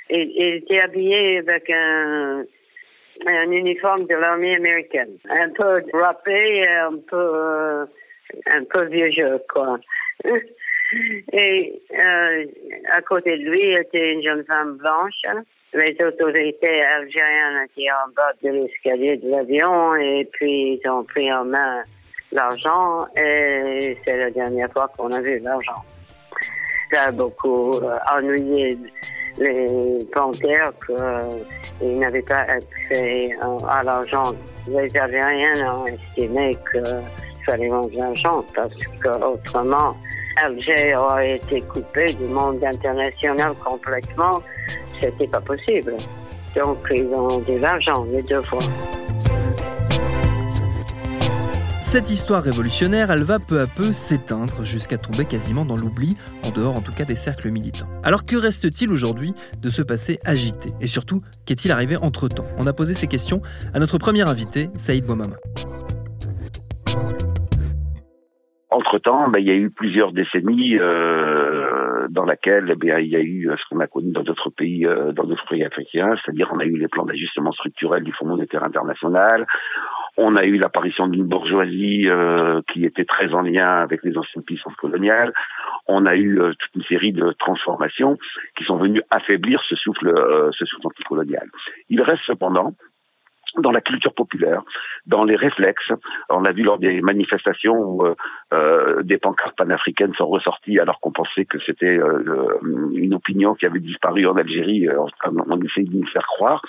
il, 0.09 0.55
était 0.55 0.81
habillé 0.81 1.39
avec 1.39 1.69
un, 1.69 2.45
un 3.27 3.51
uniforme 3.51 4.05
de 4.05 4.15
l'armée 4.15 4.55
américaine. 4.55 5.17
Un 5.29 5.49
peu 5.49 5.81
râpé, 5.93 6.67
un 6.67 6.97
peu, 7.09 7.85
un 8.47 8.63
peu 8.63 8.85
vieux 8.85 9.11
jeu, 9.11 9.39
quoi. 9.49 9.77
Et 11.33 11.81
euh, 11.97 12.45
à 12.91 13.01
côté 13.01 13.37
de 13.37 13.43
lui 13.43 13.73
était 13.73 14.13
une 14.13 14.23
jeune 14.23 14.43
femme 14.45 14.77
blanche. 14.77 15.21
Les 15.73 15.95
autorités 16.05 16.81
algériennes 16.83 17.65
étaient 17.65 17.91
en 17.91 18.11
bas 18.13 18.33
de 18.43 18.49
l'escalier 18.49 19.17
de 19.17 19.29
l'avion 19.29 19.95
et 19.95 20.27
puis 20.33 20.81
ils 20.83 20.89
ont 20.89 21.03
pris 21.03 21.31
en 21.31 21.45
main 21.45 21.83
l'argent 22.31 23.07
et 23.15 23.97
c'est 24.03 24.17
la 24.17 24.31
dernière 24.31 24.71
fois 24.71 24.91
qu'on 24.97 25.11
a 25.11 25.21
vu 25.21 25.39
l'argent. 25.39 25.81
Ça 26.91 27.03
a 27.03 27.11
beaucoup 27.11 27.71
euh, 27.75 27.97
ennuyé 28.13 28.77
les 29.37 29.99
banquiers 30.13 30.59
qu'ils 30.85 31.99
n'avaient 31.99 32.21
pas 32.21 32.45
accès 32.49 33.29
à 33.69 33.83
l'argent. 33.83 34.33
Les 34.67 34.95
Algériens 34.97 35.73
ont 35.73 35.85
estimé 35.85 36.51
qu'il 36.69 36.83
manger 37.47 37.97
l'argent 37.97 38.45
parce 38.55 38.73
qu'autrement, 39.01 39.95
Alger 40.43 40.95
aurait 40.95 41.35
été 41.35 41.61
coupé 41.61 42.13
du 42.13 42.25
monde 42.25 42.63
international 42.63 43.53
complètement. 43.63 44.41
C'était 44.99 45.27
pas 45.27 45.41
possible. 45.41 45.95
Donc, 46.55 46.77
ils 46.91 47.05
ont 47.07 47.39
de 47.39 47.57
l'argent 47.59 48.05
les 48.11 48.21
deux 48.23 48.41
fois. 48.43 48.59
Cette 51.81 52.09
histoire 52.09 52.41
révolutionnaire, 52.41 53.11
elle 53.11 53.23
va 53.23 53.39
peu 53.39 53.59
à 53.59 53.67
peu 53.67 53.91
s'éteindre 53.91 54.63
jusqu'à 54.63 54.97
tomber 54.97 55.25
quasiment 55.25 55.65
dans 55.65 55.75
l'oubli, 55.75 56.15
en 56.45 56.51
dehors 56.51 56.77
en 56.77 56.81
tout 56.81 56.93
cas 56.93 57.03
des 57.03 57.17
cercles 57.17 57.49
militants. 57.49 57.87
Alors 58.03 58.23
que 58.23 58.37
reste-t-il 58.37 58.89
aujourd'hui 58.93 59.33
de 59.57 59.69
ce 59.69 59.81
passé 59.81 60.17
agité? 60.23 60.69
Et 60.79 60.87
surtout, 60.87 61.21
qu'est-il 61.45 61.69
arrivé 61.69 61.97
entre-temps? 61.97 62.45
On 62.57 62.65
a 62.65 62.71
posé 62.71 62.93
ces 62.93 63.07
questions 63.07 63.41
à 63.73 63.79
notre 63.79 63.97
premier 63.97 64.21
invité, 64.21 64.69
Saïd 64.77 65.05
Bouamama. 65.05 65.35
Entre-temps, 68.73 69.27
ben, 69.27 69.39
il 69.39 69.47
y 69.47 69.51
a 69.51 69.55
eu 69.55 69.69
plusieurs 69.69 70.13
décennies 70.13 70.77
euh, 70.79 72.07
dans 72.09 72.23
lesquelles 72.23 72.73
eh 72.81 73.01
il 73.01 73.09
y 73.09 73.15
a 73.17 73.21
eu 73.21 73.49
ce 73.57 73.69
qu'on 73.69 73.81
a 73.81 73.87
connu 73.87 74.11
dans 74.13 74.23
d'autres 74.23 74.49
pays, 74.49 74.85
euh, 74.85 75.11
dans 75.11 75.25
d'autres 75.25 75.45
pays 75.49 75.63
africains, 75.63 76.15
c'est-à-dire 76.23 76.49
on 76.53 76.59
a 76.59 76.63
eu 76.63 76.77
les 76.77 76.87
plans 76.87 77.05
d'ajustement 77.05 77.51
structurel 77.51 78.03
du 78.03 78.13
Fonds 78.13 78.27
monétaire 78.27 78.63
international, 78.63 79.45
on 80.17 80.35
a 80.35 80.43
eu 80.43 80.57
l'apparition 80.57 81.07
d'une 81.07 81.25
bourgeoisie 81.25 82.03
euh, 82.07 82.61
qui 82.71 82.85
était 82.85 83.05
très 83.05 83.33
en 83.33 83.41
lien 83.41 83.67
avec 83.67 84.03
les 84.03 84.17
anciennes 84.17 84.43
puissances 84.43 84.75
coloniales. 84.75 85.33
On 85.87 86.05
a 86.05 86.15
eu 86.15 86.39
euh, 86.39 86.53
toute 86.59 86.75
une 86.75 86.83
série 86.83 87.13
de 87.13 87.33
transformations 87.39 88.17
qui 88.57 88.65
sont 88.65 88.77
venues 88.77 89.01
affaiblir 89.09 89.61
ce 89.67 89.75
souffle, 89.75 90.09
euh, 90.09 90.49
ce 90.57 90.65
souffle 90.65 90.87
anticolonial. 90.87 91.47
Il 91.89 92.01
reste 92.01 92.23
cependant 92.27 92.73
dans 93.57 93.71
la 93.71 93.81
culture 93.81 94.13
populaire, 94.13 94.63
dans 95.05 95.23
les 95.23 95.35
réflexes. 95.35 95.91
On 96.29 96.45
a 96.45 96.51
vu 96.51 96.63
lors 96.63 96.79
des 96.79 97.01
manifestations 97.01 97.75
où 97.75 98.05
euh, 98.05 98.15
euh 98.53 99.03
des 99.03 99.17
pancartes 99.17 99.57
panafricaines 99.57 100.13
sont 100.13 100.27
ressorties 100.27 100.79
alors 100.79 100.99
qu'on 100.99 101.11
pensait 101.11 101.45
que 101.45 101.57
c'était 101.65 101.97
euh, 101.97 102.59
une 102.93 103.13
opinion 103.13 103.55
qui 103.55 103.65
avait 103.65 103.79
disparu 103.79 104.25
en 104.25 104.37
Algérie, 104.37 104.87
euh, 104.87 105.05
on 105.25 105.61
essaie 105.61 105.83
de 105.83 105.95
nous 105.95 106.07
faire 106.07 106.25
croire. 106.25 106.61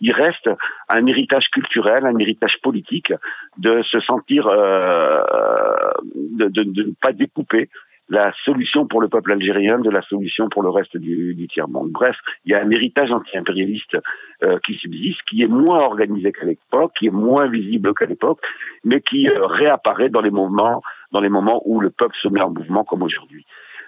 Il 0.00 0.12
reste 0.12 0.48
un 0.88 1.06
héritage 1.06 1.48
culturel, 1.52 2.06
un 2.06 2.18
héritage 2.18 2.58
politique 2.62 3.12
de 3.56 3.82
se 3.82 4.00
sentir, 4.00 4.46
de, 4.46 6.48
de, 6.48 6.62
de 6.62 6.82
ne 6.82 6.92
pas 7.00 7.12
découper 7.12 7.68
la 8.08 8.32
solution 8.44 8.86
pour 8.86 9.00
le 9.00 9.08
peuple 9.08 9.32
algérien 9.32 9.78
de 9.78 9.90
la 9.90 10.02
solution 10.02 10.48
pour 10.48 10.62
le 10.62 10.70
reste 10.70 10.96
du, 10.96 11.34
du 11.34 11.48
tiers-monde. 11.48 11.90
Bref, 11.90 12.16
il 12.44 12.52
y 12.52 12.54
a 12.54 12.62
un 12.62 12.70
héritage 12.70 13.10
anti-impérialiste 13.10 13.96
euh, 14.42 14.58
qui 14.66 14.74
subsiste, 14.74 15.20
qui 15.28 15.42
est 15.42 15.48
moins 15.48 15.80
organisé 15.80 16.32
qu'à 16.32 16.46
l'époque, 16.46 16.92
qui 16.98 17.06
est 17.06 17.12
moins 17.12 17.48
visible 17.48 17.92
qu'à 17.94 18.06
l'époque, 18.06 18.40
mais 18.84 19.00
qui 19.00 19.28
euh, 19.28 19.46
réapparaît 19.46 20.08
dans 20.08 20.22
les 20.22 20.30
moments, 20.30 20.82
dans 21.12 21.20
les 21.20 21.28
moments 21.28 21.62
où 21.64 21.80
le 21.80 21.90
peuple 21.90 22.16
se 22.22 22.28
met 22.28 22.40
en 22.40 22.50
mouvement 22.50 22.84
comme 22.84 23.02
aujourd'hui. 23.02 23.44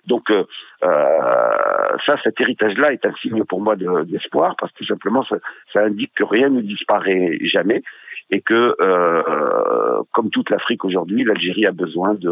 Donc 0.07 0.31
euh, 0.31 0.45
euh 0.85 1.97
ça, 2.07 2.17
cet 2.23 2.41
héritage-là 2.41 2.93
est 2.93 3.05
un 3.05 3.13
signe 3.21 3.45
pour 3.45 3.61
moi 3.61 3.77
d'espoir, 3.77 4.55
parce 4.59 4.73
que 4.73 4.79
tout 4.79 4.87
simplement, 4.87 5.25
ça, 5.25 5.37
ça, 5.73 5.81
indique 5.81 6.13
que 6.15 6.25
rien 6.25 6.49
ne 6.49 6.61
disparaît 6.61 7.39
jamais 7.43 7.83
et 8.31 8.41
que, 8.41 8.77
euh, 8.81 10.03
comme 10.13 10.31
toute 10.31 10.51
l'Afrique 10.51 10.85
aujourd'hui, 10.85 11.25
l'Algérie 11.25 11.67
a 11.67 11.73
besoin 11.73 12.15
de 12.15 12.31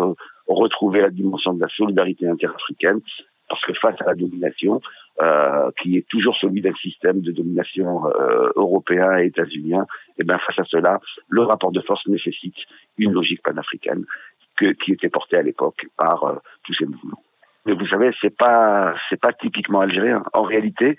retrouver 0.49 1.01
la 1.01 1.11
dimension 1.11 1.53
de 1.53 1.61
la 1.61 1.69
solidarité 1.69 2.29
interafricaine, 2.29 3.01
parce 3.49 3.65
que 3.65 3.73
face 3.75 4.01
à 4.01 4.05
la 4.05 4.15
domination, 4.15 4.81
euh, 5.23 5.71
qui 5.83 5.97
est 5.97 6.07
toujours 6.09 6.37
celui 6.37 6.61
d'un 6.61 6.75
système 6.75 7.21
de 7.21 7.33
domination 7.33 8.07
euh, 8.07 8.51
européen 8.57 9.19
et 9.19 9.27
états-unien, 9.27 9.83
et 9.83 10.23
eh 10.23 10.25
bien 10.25 10.39
face 10.39 10.59
à 10.59 10.65
cela, 10.65 11.01
le 11.29 11.43
rapport 11.43 11.73
de 11.73 11.81
force 11.81 12.07
nécessite 12.07 12.57
une 12.99 13.13
logique 13.13 13.43
panafricaine 13.43 14.05
que, 14.57 14.73
qui 14.73 14.93
était 14.93 15.09
portée 15.09 15.37
à 15.37 15.43
l'époque 15.43 15.87
par 15.97 16.25
euh, 16.25 16.37
tous 16.65 16.75
ces 16.75 16.87
mouvements. 16.87 17.23
Mais 17.67 17.73
vous 17.73 17.87
savez, 17.89 18.13
c'est 18.21 18.37
pas 18.37 18.95
c'est 19.09 19.21
pas 19.21 19.33
typiquement 19.33 19.81
algérien. 19.81 20.23
En 20.33 20.43
réalité, 20.43 20.97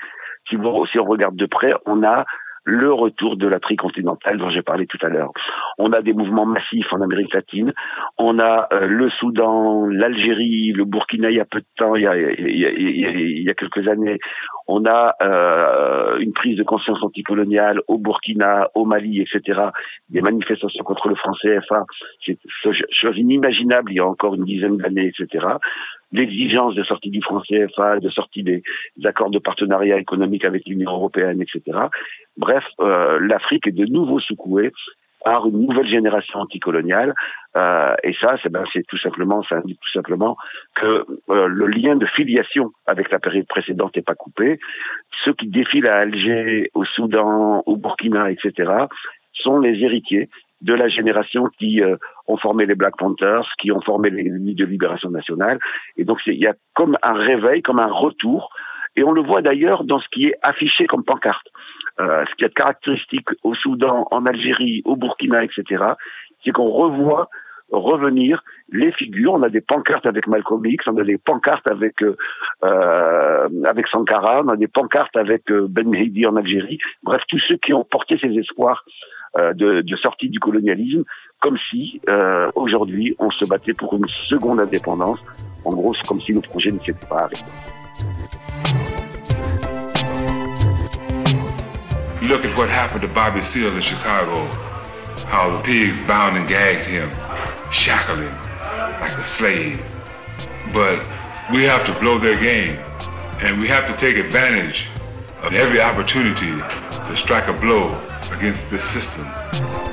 si, 0.49 0.55
vous, 0.55 0.85
si 0.87 0.99
on 0.99 1.05
regarde 1.05 1.35
de 1.35 1.45
près, 1.45 1.73
on 1.85 2.03
a 2.03 2.25
le 2.69 2.93
retour 2.93 3.35
de 3.35 3.47
la 3.47 3.59
tricontinentale 3.59 4.37
dont 4.37 4.49
j'ai 4.49 4.61
parlé 4.61 4.85
tout 4.85 4.99
à 5.01 5.09
l'heure. 5.09 5.31
On 5.77 5.91
a 5.91 6.01
des 6.01 6.13
mouvements 6.13 6.45
massifs 6.45 6.91
en 6.91 7.01
Amérique 7.01 7.33
latine, 7.33 7.73
on 8.17 8.39
a 8.39 8.67
euh, 8.71 8.85
le 8.85 9.09
Soudan, 9.09 9.85
l'Algérie, 9.87 10.71
le 10.71 10.85
Burkina 10.85 11.31
il 11.31 11.37
y 11.37 11.39
a 11.39 11.45
peu 11.45 11.59
de 11.59 11.65
temps, 11.77 11.95
il 11.95 12.03
y 12.03 12.07
a, 12.07 12.15
il 12.15 13.43
y 13.43 13.49
a, 13.49 13.53
quelques 13.53 13.87
années, 13.87 14.19
on 14.67 14.85
a 14.85 15.15
euh, 15.23 16.19
une 16.19 16.33
prise 16.33 16.57
de 16.57 16.63
conscience 16.63 17.01
anticoloniale 17.03 17.81
au 17.87 17.97
Burkina, 17.97 18.69
au 18.75 18.85
Mali, 18.85 19.21
etc. 19.21 19.61
Des 20.09 20.21
manifestations 20.21 20.83
contre 20.83 21.09
le 21.09 21.15
franc 21.15 21.33
CFA, 21.41 21.85
c'est 22.25 22.37
chose 22.91 23.17
inimaginable 23.17 23.91
il 23.91 23.95
y 23.95 23.99
a 23.99 24.05
encore 24.05 24.35
une 24.35 24.45
dizaine 24.45 24.77
d'années, 24.77 25.11
etc 25.19 25.47
l'exigence 26.11 26.75
de 26.75 26.83
sortie 26.83 27.09
du 27.09 27.21
franc 27.21 27.41
CFA, 27.41 27.99
de 27.99 28.09
sortie 28.09 28.43
des, 28.43 28.63
accords 29.05 29.29
de 29.29 29.39
partenariat 29.39 29.97
économique 29.97 30.45
avec 30.45 30.65
l'Union 30.65 30.91
européenne, 30.91 31.41
etc. 31.41 31.77
Bref, 32.37 32.63
euh, 32.79 33.19
l'Afrique 33.21 33.67
est 33.67 33.71
de 33.71 33.85
nouveau 33.85 34.19
secouée 34.19 34.71
par 35.23 35.45
une 35.47 35.67
nouvelle 35.67 35.87
génération 35.87 36.39
anticoloniale, 36.39 37.13
euh, 37.57 37.93
et 38.03 38.15
ça, 38.21 38.37
c'est 38.41 38.49
ben, 38.49 38.63
tout 38.87 38.97
simplement, 38.97 39.43
ça 39.43 39.57
indique 39.57 39.79
tout 39.81 39.91
simplement 39.91 40.37
que 40.75 41.05
euh, 41.29 41.47
le 41.47 41.67
lien 41.67 41.97
de 41.97 42.05
filiation 42.05 42.71
avec 42.87 43.11
la 43.11 43.19
période 43.19 43.47
précédente 43.47 43.95
n'est 43.95 44.01
pas 44.01 44.15
coupé. 44.15 44.59
Ceux 45.25 45.33
qui 45.33 45.47
défilent 45.47 45.89
à 45.89 45.97
Alger, 45.97 46.69
au 46.73 46.85
Soudan, 46.85 47.63
au 47.65 47.75
Burkina, 47.75 48.31
etc., 48.31 48.71
sont 49.33 49.59
les 49.59 49.83
héritiers 49.83 50.29
de 50.61 50.73
la 50.73 50.89
génération 50.89 51.45
qui 51.57 51.81
euh, 51.81 51.95
ont 52.27 52.37
formé 52.37 52.65
les 52.65 52.75
Black 52.75 52.97
Panthers, 52.97 53.49
qui 53.59 53.71
ont 53.71 53.81
formé 53.81 54.09
les 54.09 54.23
Nuits 54.23 54.55
de 54.55 54.65
Libération 54.65 55.09
Nationale. 55.09 55.59
Et 55.97 56.03
donc 56.03 56.19
il 56.25 56.35
y 56.35 56.47
a 56.47 56.53
comme 56.75 56.97
un 57.01 57.13
réveil, 57.13 57.61
comme 57.61 57.79
un 57.79 57.91
retour. 57.91 58.49
Et 58.95 59.03
on 59.03 59.11
le 59.11 59.21
voit 59.21 59.41
d'ailleurs 59.41 59.83
dans 59.83 59.99
ce 59.99 60.07
qui 60.11 60.25
est 60.25 60.35
affiché 60.41 60.85
comme 60.87 61.03
pancarte. 61.03 61.47
Euh, 61.99 62.25
ce 62.29 62.35
qui 62.35 62.45
est 62.45 62.53
caractéristique 62.53 63.29
au 63.43 63.53
Soudan, 63.55 64.07
en 64.11 64.25
Algérie, 64.25 64.81
au 64.85 64.95
Burkina, 64.95 65.43
etc., 65.43 65.83
c'est 66.43 66.51
qu'on 66.51 66.69
revoit 66.69 67.29
revenir 67.71 68.41
les 68.71 68.91
figures. 68.93 69.33
On 69.33 69.43
a 69.43 69.49
des 69.49 69.61
pancartes 69.61 70.07
avec 70.07 70.25
Malcolm 70.27 70.65
X, 70.65 70.85
on 70.89 70.97
a 70.97 71.03
des 71.03 71.17
pancartes 71.17 71.69
avec 71.69 72.01
euh, 72.01 72.17
euh 72.63 73.47
avec 73.65 73.87
Sankara, 73.87 74.41
on 74.43 74.49
a 74.49 74.55
des 74.55 74.67
pancartes 74.67 75.15
avec 75.15 75.51
Ben 75.51 75.87
Mehdi 75.87 76.25
en 76.25 76.35
Algérie. 76.35 76.79
Bref, 77.03 77.21
tous 77.29 77.39
ceux 77.47 77.57
qui 77.57 77.73
ont 77.73 77.83
porté 77.83 78.17
ces 78.19 78.33
espoirs 78.37 78.83
euh, 78.85 79.18
de, 79.37 79.81
de, 79.81 79.95
sortie 79.97 80.29
du 80.29 80.39
colonialisme, 80.39 81.03
comme 81.39 81.57
si 81.69 82.01
euh, 82.09 82.51
aujourd'hui 82.55 83.15
on 83.19 83.29
se 83.31 83.45
battait 83.45 83.73
pour 83.73 83.93
une 83.95 84.07
seconde 84.27 84.59
indépendance. 84.59 85.19
En 85.65 85.71
gros, 85.71 85.93
comme 86.07 86.21
si 86.21 86.31
le 86.31 86.41
projet 86.41 86.71
ne 86.71 86.79
s'était 86.79 87.07
pas 87.07 87.23
arrêté. 87.23 87.45
Look 92.21 92.45
at 92.45 92.57
what 92.57 92.69
happened 92.69 93.01
to 93.01 93.07
Bobby 93.07 93.41
Seale 93.41 93.75
in 93.75 93.81
Chicago. 93.81 94.45
How 95.25 95.49
the 95.49 95.63
pigs 95.63 95.97
bound 96.07 96.37
and 96.37 96.47
gagged 96.47 96.85
him, 96.85 97.09
shackled 97.71 98.19
him 98.19 98.35
like 98.99 99.17
a 99.17 99.23
slave. 99.23 99.81
But 100.73 101.07
we 101.51 101.63
have 101.63 101.85
to 101.85 101.93
blow 101.99 102.19
their 102.19 102.39
game, 102.39 102.77
and 103.41 103.59
we 103.59 103.67
have 103.67 103.87
to 103.87 103.95
take 103.95 104.17
advantage 104.17 104.87
of 105.43 105.53
every 105.53 105.81
opportunity 105.81 106.57
to 106.57 107.15
strike 107.15 107.47
a 107.47 107.53
blow 107.53 107.89
against 108.31 108.69
this 108.69 108.83
system. 108.83 109.88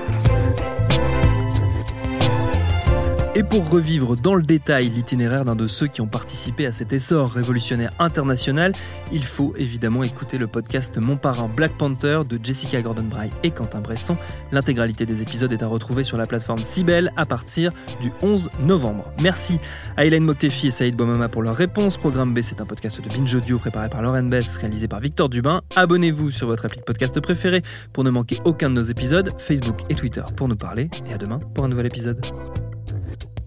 Et 3.38 3.42
pour 3.42 3.68
revivre 3.68 4.16
dans 4.16 4.34
le 4.34 4.42
détail 4.42 4.88
l'itinéraire 4.88 5.44
d'un 5.44 5.56
de 5.56 5.66
ceux 5.66 5.88
qui 5.88 6.00
ont 6.00 6.06
participé 6.06 6.64
à 6.64 6.72
cet 6.72 6.94
essor 6.94 7.30
révolutionnaire 7.30 7.92
international, 7.98 8.72
il 9.12 9.24
faut 9.24 9.52
évidemment 9.58 10.02
écouter 10.02 10.38
le 10.38 10.46
podcast 10.46 10.96
Mon 10.96 11.18
parrain 11.18 11.46
Black 11.46 11.76
Panther 11.76 12.22
de 12.26 12.40
Jessica 12.42 12.80
Gordon-Bray 12.80 13.28
et 13.42 13.50
Quentin 13.50 13.82
Bresson. 13.82 14.16
L'intégralité 14.52 15.04
des 15.04 15.20
épisodes 15.20 15.52
est 15.52 15.62
à 15.62 15.66
retrouver 15.66 16.02
sur 16.02 16.16
la 16.16 16.24
plateforme 16.24 16.60
Cybelle 16.60 17.12
à 17.18 17.26
partir 17.26 17.72
du 18.00 18.10
11 18.22 18.48
novembre. 18.62 19.12
Merci 19.20 19.60
à 19.98 20.06
Hélène 20.06 20.24
Moktefi 20.24 20.68
et 20.68 20.70
Saïd 20.70 20.96
Boumama 20.96 21.28
pour 21.28 21.42
leurs 21.42 21.56
réponses. 21.56 21.98
Programme 21.98 22.32
B, 22.32 22.40
c'est 22.40 22.62
un 22.62 22.66
podcast 22.66 23.02
de 23.02 23.14
Binge 23.14 23.34
Audio 23.34 23.58
préparé 23.58 23.90
par 23.90 24.00
Lauren 24.00 24.22
Bess, 24.22 24.56
réalisé 24.56 24.88
par 24.88 25.00
Victor 25.00 25.28
Dubin. 25.28 25.60
Abonnez-vous 25.76 26.30
sur 26.30 26.46
votre 26.46 26.64
appli 26.64 26.80
de 26.80 26.84
podcast 26.84 27.20
préféré 27.20 27.60
pour 27.92 28.02
ne 28.02 28.08
manquer 28.08 28.38
aucun 28.46 28.70
de 28.70 28.76
nos 28.76 28.82
épisodes, 28.82 29.30
Facebook 29.36 29.82
et 29.90 29.94
Twitter 29.94 30.24
pour 30.38 30.48
nous 30.48 30.56
parler. 30.56 30.88
Et 31.10 31.12
à 31.12 31.18
demain 31.18 31.38
pour 31.54 31.66
un 31.66 31.68
nouvel 31.68 31.84
épisode. 31.84 32.24